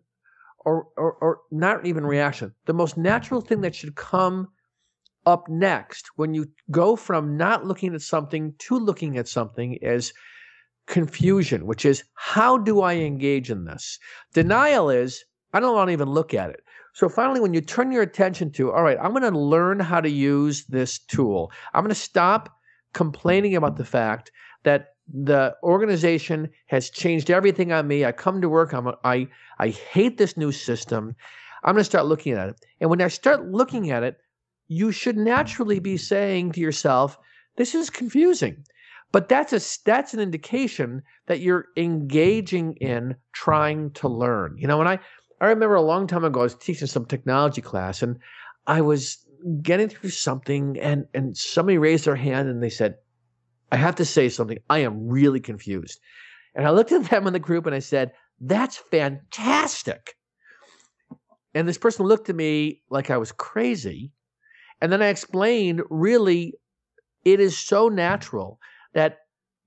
or, 0.60 0.88
or 0.96 1.14
or 1.14 1.42
not 1.50 1.86
even 1.88 2.06
reaction, 2.06 2.54
the 2.66 2.74
most 2.74 2.98
natural 2.98 3.42
thing 3.42 3.62
that 3.62 3.74
should 3.74 3.96
come 3.96 4.50
up 5.26 5.48
next 5.50 6.10
when 6.16 6.34
you 6.34 6.50
go 6.72 6.96
from 6.96 7.38
not 7.38 7.66
looking 7.66 7.94
at 7.96 8.02
something 8.02 8.54
to 8.60 8.78
looking 8.78 9.18
at 9.18 9.28
something 9.28 9.74
is 9.82 10.14
confusion, 10.88 11.66
which 11.66 11.86
is 11.86 12.04
how 12.16 12.58
do 12.58 12.82
I 12.82 12.96
engage 12.96 13.50
in 13.50 13.66
this? 13.66 14.00
Denial 14.34 14.90
is 14.90 15.24
I 15.54 15.60
don't 15.60 15.76
want 15.76 15.90
to 15.90 15.94
even 15.94 16.10
look 16.10 16.34
at 16.34 16.50
it. 16.50 16.62
So 16.94 17.10
finally, 17.10 17.40
when 17.40 17.54
you 17.54 17.62
turn 17.62 17.92
your 17.92 18.04
attention 18.04 18.52
to, 18.52 18.72
all 18.72 18.84
right, 18.84 18.98
I'm 19.02 19.12
going 19.12 19.32
to 19.32 19.38
learn 19.38 19.80
how 19.80 20.02
to 20.02 20.10
use 20.10 20.66
this 20.66 21.00
tool. 21.00 21.52
I'm 21.74 21.84
going 21.84 21.90
to 21.90 21.96
stop 21.96 22.56
complaining 22.94 23.56
about 23.56 23.78
the 23.78 23.86
fact 23.86 24.32
that 24.64 24.90
the 25.12 25.56
organization 25.64 26.50
has 26.68 26.90
changed 26.90 27.30
everything 27.30 27.72
on 27.72 27.88
me. 27.88 28.06
I 28.06 28.12
come 28.12 28.42
to 28.42 28.50
work. 28.50 28.74
I'm 28.74 28.90
I 29.04 29.28
I 29.60 29.70
hate 29.70 30.18
this 30.18 30.38
new 30.38 30.52
system. 30.52 31.16
I'm 31.64 31.76
going 31.76 31.82
to 31.82 31.86
start 31.86 32.06
looking 32.06 32.34
at 32.34 32.50
it. 32.50 32.56
And 32.80 32.90
when 32.90 33.02
I 33.02 33.08
start 33.08 33.46
looking 33.52 33.92
at 33.92 34.04
it, 34.04 34.18
you 34.74 34.92
should 34.92 35.18
naturally 35.18 35.80
be 35.80 35.98
saying 35.98 36.52
to 36.54 36.60
yourself, 36.60 37.18
"This 37.58 37.76
is 37.76 37.90
confusing." 37.90 38.66
But 39.12 39.30
that's 39.30 39.54
a 39.54 39.62
that's 39.86 40.14
an 40.16 40.20
indication 40.20 41.04
that 41.28 41.40
you're 41.40 41.68
engaging 41.78 42.74
in 42.82 43.16
trying 43.32 43.92
to 43.92 44.08
learn. 44.08 44.56
You 44.58 44.68
know, 44.68 44.80
when 44.80 44.88
I 44.88 45.00
I 45.40 45.48
remember 45.48 45.76
a 45.76 45.82
long 45.82 46.08
time 46.08 46.24
ago, 46.24 46.40
I 46.40 46.44
was 46.44 46.56
teaching 46.56 46.88
some 46.88 47.06
technology 47.06 47.62
class, 47.62 48.02
and 48.02 48.18
I 48.66 48.82
was 48.82 49.24
getting 49.62 49.90
through 49.90 50.10
something, 50.10 50.80
and 50.80 51.06
and 51.14 51.38
somebody 51.38 51.78
raised 51.78 52.06
their 52.06 52.16
hand 52.16 52.50
and 52.50 52.64
they 52.64 52.72
said, 52.72 52.96
"I 53.72 53.78
have 53.78 53.96
to 53.96 54.06
say 54.06 54.30
something. 54.30 54.58
I 54.70 54.80
am 54.80 55.08
really 55.08 55.40
confused." 55.40 56.00
And 56.56 56.66
I 56.66 56.72
looked 56.72 56.92
at 56.92 57.10
them 57.10 57.28
in 57.28 57.34
the 57.34 57.40
group 57.40 57.68
and 57.68 57.76
I 57.76 57.80
said, 57.80 58.14
"That's 58.42 58.78
fantastic." 58.78 60.16
And 61.54 61.68
this 61.68 61.78
person 61.78 62.08
looked 62.08 62.30
at 62.30 62.36
me 62.36 62.82
like 62.90 63.12
I 63.12 63.18
was 63.18 63.32
crazy, 63.32 64.12
and 64.84 64.92
then 64.92 65.02
I 65.02 65.08
explained, 65.08 65.82
really, 65.90 66.56
it 67.24 67.40
is 67.40 67.58
so 67.58 67.88
natural 67.88 68.60
that 68.94 69.20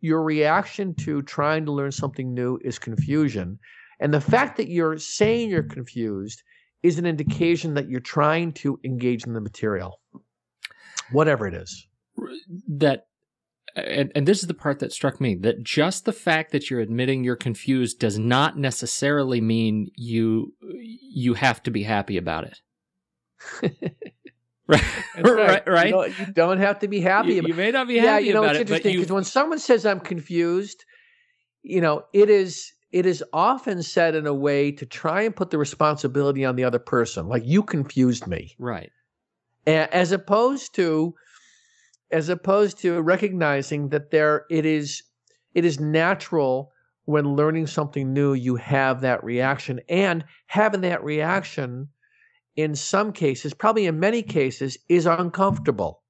your 0.03 0.23
reaction 0.23 0.95
to 0.97 1.23
trying 1.23 1.65
to 1.65 1.73
learn 1.73 1.91
something 1.91 2.35
new 2.35 2.59
is 2.63 2.79
confusion. 2.79 3.59
And 3.99 4.13
the 4.13 4.21
fact 4.21 4.59
that 4.59 4.69
you're 4.69 4.99
saying 4.99 5.49
you're 5.49 5.63
confused 5.63 6.43
is 6.83 6.99
an 6.99 7.07
indication 7.07 7.73
that 7.73 7.89
you're 7.89 7.99
trying 7.99 8.53
to 8.53 8.79
engage 8.85 9.25
in 9.25 9.33
the 9.33 9.41
material, 9.41 10.03
whatever 11.13 11.47
it 11.47 11.55
is. 11.55 11.87
That 12.69 13.07
and, 13.75 14.13
and 14.15 14.29
this 14.29 14.43
is 14.43 14.49
the 14.49 14.55
part 14.55 14.81
that 14.81 14.93
struck 14.93 15.19
me 15.19 15.35
that 15.37 15.63
just 15.63 16.05
the 16.05 16.13
fact 16.13 16.53
that 16.53 16.69
you're 16.69 16.81
admitting 16.81 17.25
you're 17.25 17.37
confused 17.37 18.01
does 18.01 18.19
not 18.19 18.59
necessarily 18.59 19.41
mean 19.41 19.89
you 19.97 20.53
you 20.61 21.33
have 21.33 21.63
to 21.63 21.71
be 21.71 21.85
happy 21.85 22.19
about 22.19 22.53
it. 23.63 24.13
right, 24.69 24.83
right, 25.25 25.69
right. 25.69 25.87
You, 25.87 25.93
know, 25.93 26.05
you, 26.05 26.27
don't 26.33 26.59
have 26.59 26.81
to 26.81 26.89
be 26.89 27.01
happy. 27.01 27.35
You, 27.35 27.39
about 27.41 27.49
you 27.49 27.55
may 27.55 27.71
not 27.71 27.87
be 27.87 27.95
yeah, 27.95 28.03
happy 28.03 28.27
you 28.27 28.35
know, 28.35 28.43
about 28.43 28.57
it's 28.57 28.63
it, 28.63 28.65
but 28.65 28.75
interesting 28.77 28.93
you 28.95 29.01
because 29.01 29.13
when 29.13 29.25
someone 29.25 29.59
says 29.59 29.87
I'm 29.87 30.01
confused, 30.01 30.85
you 31.63 31.81
know, 31.81 32.05
it 32.13 32.31
is 32.31 32.73
it 32.91 33.07
is 33.07 33.23
often 33.33 33.83
said 33.83 34.15
in 34.15 34.27
a 34.27 34.35
way 34.35 34.73
to 34.73 34.87
try 34.87 35.23
and 35.23 35.37
put 35.37 35.51
the 35.51 35.59
responsibility 35.59 36.45
on 36.45 36.57
the 36.57 36.65
other 36.65 36.79
person, 36.79 37.29
like 37.29 37.45
you 37.45 37.63
confused 37.63 38.27
me, 38.27 38.57
right, 38.59 38.91
as 39.67 40.11
opposed 40.11 40.75
to 40.75 41.15
as 42.11 42.29
opposed 42.29 42.79
to 42.79 43.01
recognizing 43.01 43.89
that 43.91 44.11
there 44.11 44.47
it 44.51 44.67
is 44.67 45.03
it 45.55 45.65
is 45.65 45.81
natural 45.81 46.73
when 47.05 47.37
learning 47.37 47.67
something 47.67 48.13
new 48.13 48.35
you 48.35 48.57
have 48.57 49.01
that 49.01 49.23
reaction 49.23 49.81
and 49.89 50.25
having 50.47 50.81
that 50.81 51.03
reaction 51.05 51.89
in 52.57 52.75
some 52.75 53.13
cases 53.13 53.55
probably 53.55 53.87
in 53.87 54.01
many 54.01 54.23
cases 54.23 54.79
is 54.89 55.07
uncomfortable. 55.07 56.03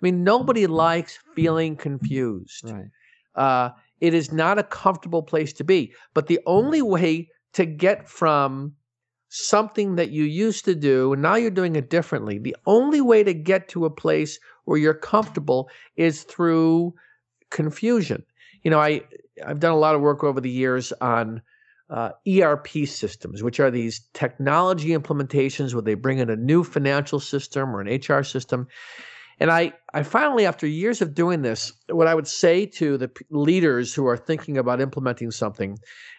I 0.00 0.06
mean 0.06 0.24
nobody 0.24 0.66
likes 0.66 1.18
feeling 1.34 1.76
confused. 1.76 2.64
Right. 2.64 2.90
uh, 3.34 3.70
it 4.00 4.14
is 4.14 4.32
not 4.32 4.58
a 4.58 4.62
comfortable 4.62 5.22
place 5.22 5.52
to 5.54 5.64
be. 5.64 5.92
But 6.14 6.26
the 6.26 6.40
only 6.46 6.80
way 6.80 7.28
to 7.52 7.66
get 7.66 8.08
from 8.08 8.74
something 9.28 9.96
that 9.96 10.10
you 10.10 10.24
used 10.24 10.64
to 10.64 10.74
do 10.74 11.12
and 11.12 11.22
now 11.22 11.36
you're 11.36 11.52
doing 11.52 11.76
it 11.76 11.88
differently 11.88 12.36
the 12.36 12.56
only 12.66 13.00
way 13.00 13.22
to 13.22 13.32
get 13.32 13.68
to 13.68 13.84
a 13.84 13.90
place 13.90 14.40
where 14.64 14.76
you're 14.78 14.92
comfortable 14.92 15.70
is 15.96 16.24
through 16.24 16.92
confusion. 17.50 18.24
You 18.62 18.70
know 18.70 18.80
i 18.80 19.02
i've 19.46 19.60
done 19.60 19.72
a 19.72 19.78
lot 19.78 19.94
of 19.94 20.00
work 20.00 20.24
over 20.24 20.40
the 20.40 20.50
years 20.50 20.92
on 21.00 21.40
uh, 21.90 22.10
erp 22.26 22.68
systems 22.86 23.42
which 23.42 23.60
are 23.60 23.70
these 23.70 24.08
technology 24.14 24.90
implementations 24.90 25.74
where 25.74 25.82
they 25.82 25.94
bring 25.94 26.18
in 26.18 26.30
a 26.30 26.36
new 26.36 26.62
financial 26.62 27.20
system 27.20 27.74
or 27.74 27.80
an 27.80 28.00
hr 28.08 28.22
system 28.22 28.66
and 29.40 29.50
I, 29.50 29.72
I 29.94 30.02
finally, 30.02 30.44
after 30.44 30.66
years 30.66 31.00
of 31.00 31.14
doing 31.14 31.40
this, 31.40 31.72
what 31.88 32.06
I 32.06 32.14
would 32.14 32.28
say 32.28 32.66
to 32.66 32.98
the 32.98 33.08
p- 33.08 33.24
leaders 33.30 33.94
who 33.94 34.06
are 34.06 34.16
thinking 34.18 34.58
about 34.58 34.82
implementing 34.82 35.30
something, 35.30 35.78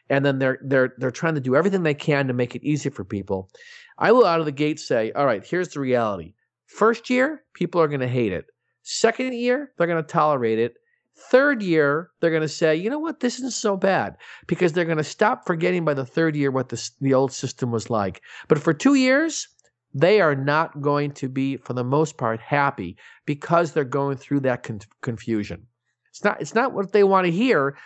and 0.09 0.25
then 0.25 0.39
they're 0.39 0.57
they're 0.63 0.95
they're 0.97 1.11
trying 1.11 1.35
to 1.35 1.41
do 1.41 1.55
everything 1.55 1.83
they 1.83 1.93
can 1.93 2.27
to 2.27 2.33
make 2.33 2.55
it 2.55 2.63
easy 2.63 2.89
for 2.89 3.05
people, 3.05 3.51
I 3.99 4.11
will 4.11 4.25
out 4.25 4.39
of 4.39 4.47
the 4.47 4.51
gate 4.51 4.79
say, 4.79 5.11
all 5.11 5.27
right, 5.27 5.45
here's 5.45 5.69
the 5.69 5.79
reality. 5.79 6.33
First 6.65 7.11
year, 7.11 7.43
people 7.53 7.79
are 7.79 7.87
going 7.87 8.01
to 8.01 8.07
hate 8.07 8.33
it. 8.33 8.45
Second 8.81 9.35
year, 9.35 9.71
they're 9.77 9.87
going 9.87 10.03
to 10.03 10.09
tolerate 10.11 10.57
it, 10.57 10.73
Third 11.15 11.61
year, 11.61 12.09
they're 12.19 12.29
going 12.29 12.41
to 12.41 12.47
say, 12.47 12.75
you 12.75 12.89
know 12.89 12.99
what, 12.99 13.19
this 13.19 13.37
isn't 13.37 13.53
so 13.53 13.77
bad 13.77 14.17
because 14.47 14.73
they're 14.73 14.85
going 14.85 14.97
to 14.97 15.03
stop 15.03 15.45
forgetting 15.45 15.85
by 15.85 15.93
the 15.93 16.05
third 16.05 16.35
year 16.35 16.51
what 16.51 16.69
the, 16.69 16.89
the 16.99 17.13
old 17.13 17.31
system 17.31 17.71
was 17.71 17.89
like. 17.89 18.21
But 18.47 18.59
for 18.59 18.73
two 18.73 18.95
years, 18.95 19.47
they 19.93 20.21
are 20.21 20.35
not 20.35 20.81
going 20.81 21.11
to 21.13 21.29
be, 21.29 21.57
for 21.57 21.73
the 21.73 21.83
most 21.83 22.17
part, 22.17 22.39
happy 22.39 22.97
because 23.25 23.71
they're 23.71 23.83
going 23.83 24.17
through 24.17 24.41
that 24.41 24.63
con- 24.63 24.79
confusion. 25.01 25.67
It's 26.09 26.23
not, 26.23 26.41
it's 26.41 26.55
not 26.55 26.73
what 26.73 26.91
they 26.91 27.03
want 27.03 27.25
to 27.25 27.31
hear, 27.31 27.77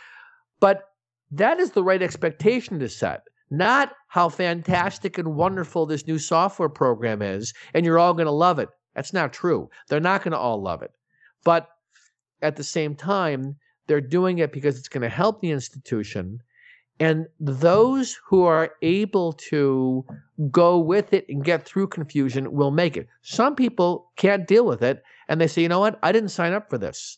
but 0.59 0.83
that 1.31 1.59
is 1.59 1.71
the 1.71 1.83
right 1.83 2.01
expectation 2.01 2.79
to 2.79 2.89
set 2.89 3.23
not 3.49 3.91
how 4.07 4.29
fantastic 4.29 5.17
and 5.17 5.35
wonderful 5.35 5.85
this 5.85 6.07
new 6.07 6.17
software 6.17 6.69
program 6.69 7.21
is 7.21 7.53
and 7.73 7.85
you're 7.85 7.99
all 7.99 8.13
going 8.13 8.25
to 8.25 8.31
love 8.31 8.59
it. 8.59 8.69
That's 8.95 9.13
not 9.13 9.33
true. 9.33 9.69
They're 9.87 9.99
not 9.99 10.23
going 10.23 10.31
to 10.31 10.37
all 10.37 10.61
love 10.61 10.81
it. 10.81 10.91
But 11.43 11.67
at 12.45 12.55
the 12.55 12.63
same 12.63 12.95
time, 12.95 13.55
they're 13.87 14.01
doing 14.01 14.39
it 14.39 14.51
because 14.51 14.77
it's 14.77 14.89
going 14.89 15.03
to 15.03 15.09
help 15.09 15.41
the 15.41 15.51
institution. 15.51 16.39
And 16.99 17.27
those 17.39 18.17
who 18.27 18.43
are 18.45 18.71
able 18.81 19.33
to 19.49 20.05
go 20.49 20.79
with 20.79 21.13
it 21.13 21.25
and 21.27 21.43
get 21.43 21.65
through 21.65 21.87
confusion 21.87 22.53
will 22.53 22.71
make 22.71 22.95
it. 22.95 23.07
Some 23.21 23.55
people 23.55 24.11
can't 24.15 24.47
deal 24.47 24.65
with 24.65 24.81
it 24.81 25.03
and 25.27 25.41
they 25.41 25.47
say, 25.47 25.61
you 25.61 25.69
know 25.69 25.79
what? 25.79 25.99
I 26.01 26.11
didn't 26.11 26.29
sign 26.29 26.53
up 26.53 26.69
for 26.69 26.77
this. 26.77 27.17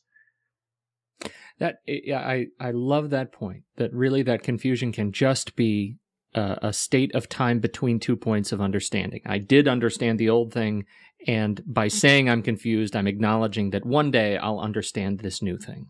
That 1.60 1.80
eh, 1.88 2.14
I 2.14 2.48
I 2.60 2.72
love 2.72 3.10
that 3.12 3.32
point. 3.32 3.64
That 3.78 3.94
really 3.94 4.24
that 4.24 4.44
confusion 4.44 4.92
can 4.92 5.12
just 5.12 5.56
be 5.56 5.98
a, 6.34 6.58
a 6.62 6.74
state 6.74 7.14
of 7.16 7.30
time 7.30 7.60
between 7.60 8.00
two 8.00 8.16
points 8.16 8.52
of 8.52 8.62
understanding. 8.62 9.22
I 9.26 9.40
did 9.40 9.68
understand 9.68 10.20
the 10.20 10.30
old 10.30 10.54
thing, 10.54 10.86
and 11.26 11.62
by 11.66 11.88
saying 11.88 12.30
I'm 12.30 12.42
confused, 12.42 12.96
I'm 12.96 13.08
acknowledging 13.08 13.72
that 13.72 13.86
one 13.86 14.12
day 14.12 14.38
I'll 14.38 14.60
understand 14.60 15.20
this 15.20 15.42
new 15.42 15.58
thing. 15.58 15.88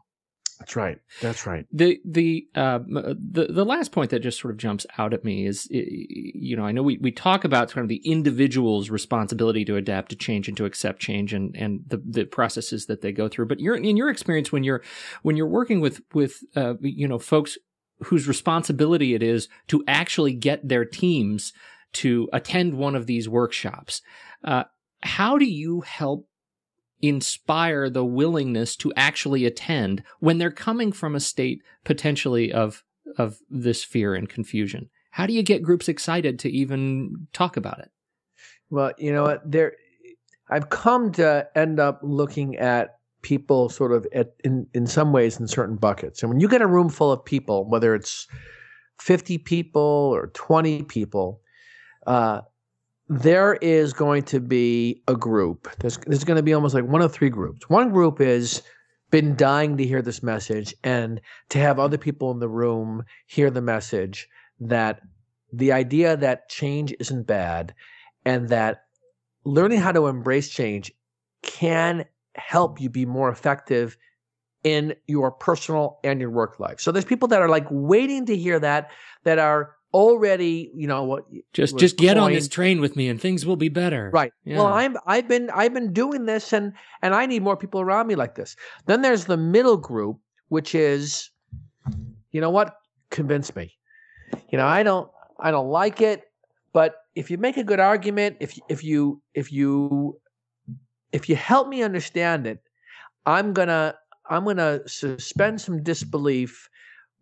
That's 0.60 0.76
right. 0.76 0.98
That's 1.22 1.46
right. 1.46 1.66
The 1.72 2.00
the 2.04 2.48
uh, 2.56 2.80
the 2.80 3.48
the 3.50 3.66
last 3.66 3.92
point 3.92 4.10
that 4.10 4.20
just 4.20 4.40
sort 4.40 4.52
of 4.52 4.58
jumps 4.58 4.88
out 4.98 5.14
at 5.14 5.24
me 5.24 5.46
is, 5.46 5.68
you 5.70 6.58
know, 6.58 6.66
I 6.66 6.72
know 6.72 6.82
we, 6.82 6.98
we 6.98 7.12
talk 7.12 7.44
about 7.44 7.70
kind 7.70 7.86
of 7.86 7.90
the 7.90 8.02
individual's 8.04 8.90
responsibility 8.90 9.64
to 9.66 9.76
adapt 9.76 10.10
to 10.10 10.16
change 10.16 10.48
and 10.48 10.58
to 10.58 10.66
accept 10.66 11.00
change 11.00 11.32
and 11.32 11.56
and 11.56 11.82
the 11.86 12.02
the 12.04 12.26
processes 12.26 12.88
that 12.88 13.02
they 13.02 13.12
go 13.12 13.28
through. 13.28 13.46
But 13.46 13.60
you're 13.60 13.76
in 13.76 13.98
your 13.98 14.10
experience 14.10 14.52
when 14.52 14.64
you're 14.64 14.82
when 15.22 15.38
you're 15.38 15.48
working 15.48 15.80
with 15.80 16.02
with 16.16 16.40
uh, 16.56 16.74
you 16.82 17.08
know 17.08 17.20
folks 17.20 17.58
whose 18.06 18.28
responsibility 18.28 19.14
it 19.14 19.22
is 19.22 19.50
to 19.68 19.84
actually 19.88 20.34
get 20.34 20.68
their 20.68 20.86
teams 20.86 21.54
to 21.94 22.30
attend 22.34 22.74
one 22.74 22.96
of 22.96 23.06
these 23.06 23.30
workshops. 23.30 24.02
Uh, 24.44 24.64
how 25.02 25.38
do 25.38 25.46
you 25.46 25.82
help 25.82 26.28
inspire 27.02 27.90
the 27.90 28.06
willingness 28.06 28.76
to 28.76 28.92
actually 28.96 29.46
attend 29.46 30.04
when 30.20 30.38
they're 30.38 30.50
coming 30.50 30.92
from 30.92 31.16
a 31.16 31.20
state 31.20 31.62
potentially 31.84 32.52
of 32.52 32.84
of 33.18 33.38
this 33.50 33.84
fear 33.84 34.16
and 34.16 34.30
confusion? 34.30 34.90
How 35.12 35.26
do 35.26 35.34
you 35.34 35.44
get 35.44 35.64
groups 35.64 35.88
excited 35.88 36.40
to 36.40 36.50
even 36.50 37.28
talk 37.34 37.58
about 37.58 37.80
it? 37.80 37.92
Well, 38.70 38.92
you 38.98 39.14
know 39.14 39.24
what, 39.24 39.50
there 39.50 39.74
I've 40.50 40.70
come 40.70 41.12
to 41.14 41.48
end 41.56 41.80
up 41.80 42.00
looking 42.04 42.58
at 42.58 42.98
people 43.22 43.70
sort 43.70 43.92
of 43.92 44.08
at, 44.14 44.34
in 44.44 44.68
in 44.74 44.88
some 44.88 45.12
ways 45.12 45.40
in 45.40 45.48
certain 45.48 45.76
buckets. 45.76 46.22
And 46.22 46.30
when 46.30 46.40
you 46.40 46.48
get 46.48 46.62
a 46.62 46.68
room 46.68 46.90
full 46.90 47.12
of 47.12 47.26
people, 47.26 47.68
whether 47.70 47.96
it's 47.96 48.28
50 49.00 49.38
people 49.40 49.82
or 49.82 50.28
20 50.28 50.84
people, 50.84 51.42
uh, 52.06 52.42
there 53.10 53.56
is 53.56 53.94
going 53.94 54.24
to 54.24 54.40
be 54.40 55.02
a 55.08 55.16
group. 55.16 55.70
There's, 55.80 55.98
there's 55.98 56.24
going 56.24 56.38
to 56.38 56.44
be 56.44 56.54
almost 56.54 56.76
like 56.76 56.86
one 56.86 57.02
of 57.02 57.14
three 57.14 57.30
groups. 57.30 57.70
One 57.70 57.92
group 57.92 58.20
is 58.20 58.62
been 59.10 59.36
dying 59.36 59.78
to 59.78 59.86
hear 59.86 60.02
this 60.02 60.22
message 60.22 60.76
and 60.84 61.22
to 61.50 61.60
have 61.60 61.80
other 61.80 61.98
people 61.98 62.32
in 62.32 62.40
the 62.40 62.50
room 62.50 63.04
hear 63.26 63.50
the 63.50 63.62
message 63.62 64.28
that 64.60 65.02
the 65.54 65.72
idea 65.72 66.18
that 66.18 66.50
change 66.50 66.94
isn't 67.00 67.26
bad 67.26 67.74
and 68.26 68.50
that 68.50 68.84
learning 69.46 69.80
how 69.80 69.94
to 69.94 70.08
embrace 70.08 70.50
change 70.50 70.92
can 71.42 72.04
help 72.36 72.82
you 72.82 72.90
be 72.90 73.06
more 73.06 73.30
effective 73.30 73.98
in 74.64 74.94
your 75.08 75.32
personal 75.32 76.00
and 76.04 76.20
your 76.20 76.30
work 76.30 76.60
life. 76.60 76.82
So 76.82 76.92
there's 76.92 77.06
people 77.06 77.30
that 77.30 77.42
are 77.42 77.48
like 77.48 77.68
waiting 77.70 78.26
to 78.26 78.36
hear 78.36 78.60
that 78.60 78.92
that 79.24 79.40
are 79.40 79.77
already, 79.94 80.72
you 80.76 80.88
know, 80.88 81.04
what 81.04 81.26
just 81.54 81.78
just 81.78 81.98
get 81.98 82.18
on 82.18 82.34
this 82.34 82.48
train 82.48 82.82
with 82.82 82.96
me 82.96 83.08
and 83.08 83.20
things 83.20 83.46
will 83.46 83.56
be 83.56 83.70
better. 83.70 84.10
Right. 84.14 84.32
Yeah. 84.44 84.58
Well, 84.58 84.68
I'm 84.68 84.98
I've 85.06 85.28
been 85.28 85.50
I've 85.52 85.74
been 85.74 85.94
doing 85.94 86.26
this 86.26 86.54
and 86.54 86.74
and 87.02 87.16
I 87.16 87.26
need 87.26 87.42
more 87.42 87.58
people 87.58 87.82
around 87.82 88.08
me 88.08 88.16
like 88.16 88.36
this. 88.36 88.56
Then 88.86 89.02
there's 89.02 89.26
the 89.26 89.38
middle 89.38 89.78
group 89.78 90.18
which 90.50 90.76
is 90.76 91.30
you 92.32 92.42
know 92.42 92.50
what? 92.50 92.76
Convince 93.10 93.56
me. 93.56 93.74
You 94.50 94.58
know, 94.58 94.68
I 94.68 94.84
don't 94.84 95.10
I 95.40 95.52
don't 95.52 95.70
like 95.70 96.02
it, 96.02 96.24
but 96.74 96.96
if 97.16 97.32
you 97.32 97.38
make 97.38 97.58
a 97.58 97.64
good 97.64 97.80
argument, 97.80 98.38
if 98.40 98.58
if 98.70 98.84
you 98.84 99.22
if 99.34 99.52
you 99.52 100.20
if 101.12 101.30
you 101.30 101.36
help 101.36 101.68
me 101.68 101.82
understand 101.82 102.46
it, 102.46 102.60
I'm 103.26 103.54
gonna 103.54 103.96
I'm 104.30 104.44
gonna 104.44 104.82
suspend 104.88 105.62
some 105.62 105.82
disbelief, 105.82 106.70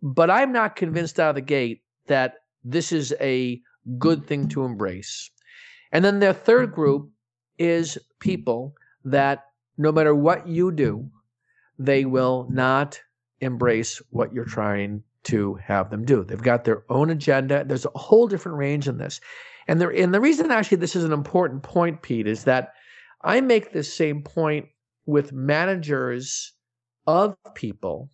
but 0.02 0.30
I'm 0.30 0.52
not 0.52 0.76
convinced 0.76 1.20
out 1.20 1.30
of 1.30 1.34
the 1.36 1.40
gate 1.42 1.82
that 2.08 2.34
this 2.66 2.90
is 2.92 3.14
a 3.20 3.60
good 3.98 4.26
thing 4.26 4.48
to 4.48 4.64
embrace. 4.64 5.30
And 5.92 6.04
then 6.04 6.18
their 6.18 6.32
third 6.32 6.72
group 6.72 7.10
is 7.58 7.96
people 8.18 8.74
that 9.04 9.44
no 9.78 9.92
matter 9.92 10.14
what 10.14 10.48
you 10.48 10.72
do, 10.72 11.08
they 11.78 12.04
will 12.04 12.48
not 12.50 13.00
embrace 13.40 14.02
what 14.10 14.32
you're 14.32 14.44
trying 14.44 15.02
to 15.24 15.54
have 15.54 15.90
them 15.90 16.04
do. 16.04 16.24
They've 16.24 16.42
got 16.42 16.64
their 16.64 16.84
own 16.88 17.10
agenda. 17.10 17.64
There's 17.64 17.86
a 17.86 17.98
whole 17.98 18.26
different 18.26 18.58
range 18.58 18.88
in 18.88 18.98
this. 18.98 19.20
And 19.68 19.80
the, 19.80 19.88
and 19.88 20.12
the 20.12 20.20
reason 20.20 20.50
actually 20.50 20.78
this 20.78 20.96
is 20.96 21.04
an 21.04 21.12
important 21.12 21.62
point, 21.62 22.02
Pete, 22.02 22.26
is 22.26 22.44
that 22.44 22.72
I 23.22 23.40
make 23.40 23.72
this 23.72 23.92
same 23.92 24.22
point 24.22 24.66
with 25.04 25.32
managers 25.32 26.52
of 27.06 27.36
people 27.54 28.10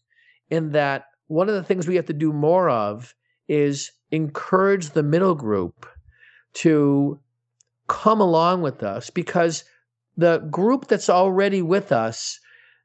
in 0.51 0.73
that 0.73 1.07
one 1.29 1.49
of 1.49 1.55
the 1.55 1.63
things 1.63 1.87
we 1.87 1.97
have 1.97 2.07
to 2.07 2.13
do 2.13 2.33
more 2.33 2.69
of 2.69 3.15
is 3.53 3.93
encourage 4.11 4.91
the 4.91 5.03
middle 5.03 5.35
group 5.35 5.87
to 6.55 7.21
come 7.87 8.19
along 8.19 8.63
with 8.63 8.83
us 8.83 9.11
because 9.11 9.65
the 10.17 10.39
group 10.51 10.89
that's 10.89 11.11
already 11.11 11.61
with 11.61 11.93
us 11.93 12.41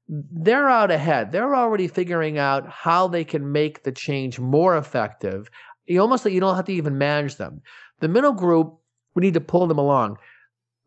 they're 0.09 0.69
out 0.69 0.89
ahead. 0.89 1.33
They're 1.33 1.53
already 1.53 1.89
figuring 1.89 2.37
out 2.37 2.69
how 2.69 3.09
they 3.09 3.25
can 3.25 3.51
make 3.51 3.83
the 3.83 3.91
change 3.91 4.39
more 4.39 4.77
effective. 4.77 5.49
You 5.85 5.99
almost 5.99 6.23
like 6.23 6.33
you 6.33 6.39
don't 6.39 6.55
have 6.55 6.65
to 6.65 6.73
even 6.73 6.97
manage 6.97 7.35
them. 7.35 7.61
The 7.99 8.07
middle 8.07 8.33
group 8.33 8.73
we 9.15 9.21
need 9.21 9.33
to 9.33 9.41
pull 9.41 9.67
them 9.67 9.79
along. 9.79 10.17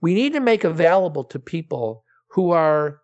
We 0.01 0.15
need 0.15 0.35
to 0.35 0.41
make 0.41 0.65
available 0.65 1.25
to 1.25 1.39
people 1.39 2.05
who 2.29 2.51
are 2.51 3.01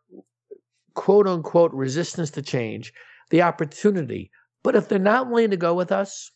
quote 0.94 1.26
unquote 1.26 1.72
resistance 1.72 2.30
to 2.32 2.42
change 2.42 2.92
the 3.30 3.42
opportunity. 3.42 4.30
But 4.62 4.76
if 4.76 4.88
they're 4.88 4.98
not 4.98 5.28
willing 5.28 5.50
to 5.50 5.56
go 5.56 5.74
with 5.74 5.90
us 5.90 6.30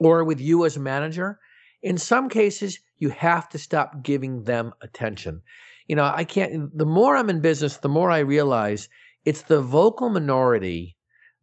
or 0.00 0.24
with 0.24 0.40
you 0.40 0.64
as 0.64 0.76
a 0.76 0.80
manager, 0.80 1.38
in 1.82 1.98
some 1.98 2.28
cases, 2.28 2.80
you 2.98 3.10
have 3.10 3.48
to 3.50 3.58
stop 3.58 4.02
giving 4.02 4.44
them 4.44 4.72
attention. 4.82 5.42
You 5.86 5.96
know, 5.96 6.10
I 6.12 6.24
can't, 6.24 6.76
the 6.76 6.86
more 6.86 7.16
I'm 7.16 7.30
in 7.30 7.40
business, 7.40 7.76
the 7.76 7.88
more 7.88 8.10
I 8.10 8.20
realize 8.20 8.88
it's 9.24 9.42
the 9.42 9.60
vocal 9.60 10.08
minority 10.08 10.96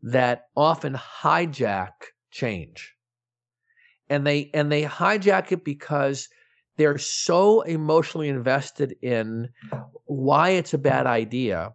that 0.04 0.48
often 0.56 0.94
hijack 0.94 1.92
change. 2.32 2.94
And 4.10 4.26
they, 4.26 4.50
and 4.54 4.72
they 4.72 4.84
hijack 4.84 5.52
it 5.52 5.64
because 5.64 6.30
they're 6.78 6.98
so 6.98 7.62
emotionally 7.62 8.30
invested 8.30 8.96
in 9.02 9.50
why 10.06 10.52
it's 10.52 10.74
a 10.74 10.78
bad 10.78 11.08
idea. 11.08 11.74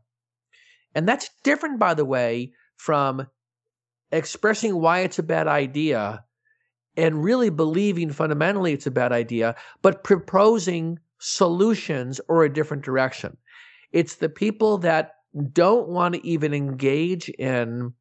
And 0.94 1.06
that's 1.08 1.30
different, 1.44 1.78
by 1.78 1.94
the 1.94 2.04
way, 2.04 2.52
from 2.76 3.26
expressing 4.10 4.80
why 4.80 5.00
it's 5.00 5.18
a 5.18 5.22
bad 5.22 5.46
idea 5.48 6.24
and 6.96 7.24
really 7.24 7.50
believing 7.50 8.10
fundamentally 8.10 8.72
it's 8.72 8.86
a 8.86 8.90
bad 8.90 9.12
idea, 9.12 9.54
but 9.80 10.04
proposing 10.04 10.98
solutions 11.18 12.20
or 12.28 12.44
a 12.44 12.52
different 12.52 12.84
direction. 12.84 13.36
It's 13.92 14.16
the 14.16 14.28
people 14.28 14.78
that 14.78 15.14
don't 15.52 15.88
want 15.88 16.14
to 16.14 16.26
even 16.26 16.52
engage 16.52 17.28
in 17.30 17.92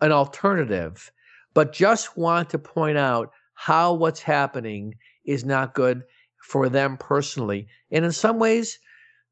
an 0.00 0.12
alternative, 0.12 1.10
but 1.54 1.72
just 1.72 2.16
want 2.16 2.50
to 2.50 2.58
point 2.58 2.98
out 2.98 3.30
how 3.54 3.92
what's 3.94 4.20
happening 4.20 4.94
is 5.24 5.44
not 5.44 5.74
good 5.74 6.02
for 6.42 6.68
them 6.68 6.96
personally. 6.96 7.66
And 7.90 8.04
in 8.04 8.12
some 8.12 8.38
ways, 8.38 8.78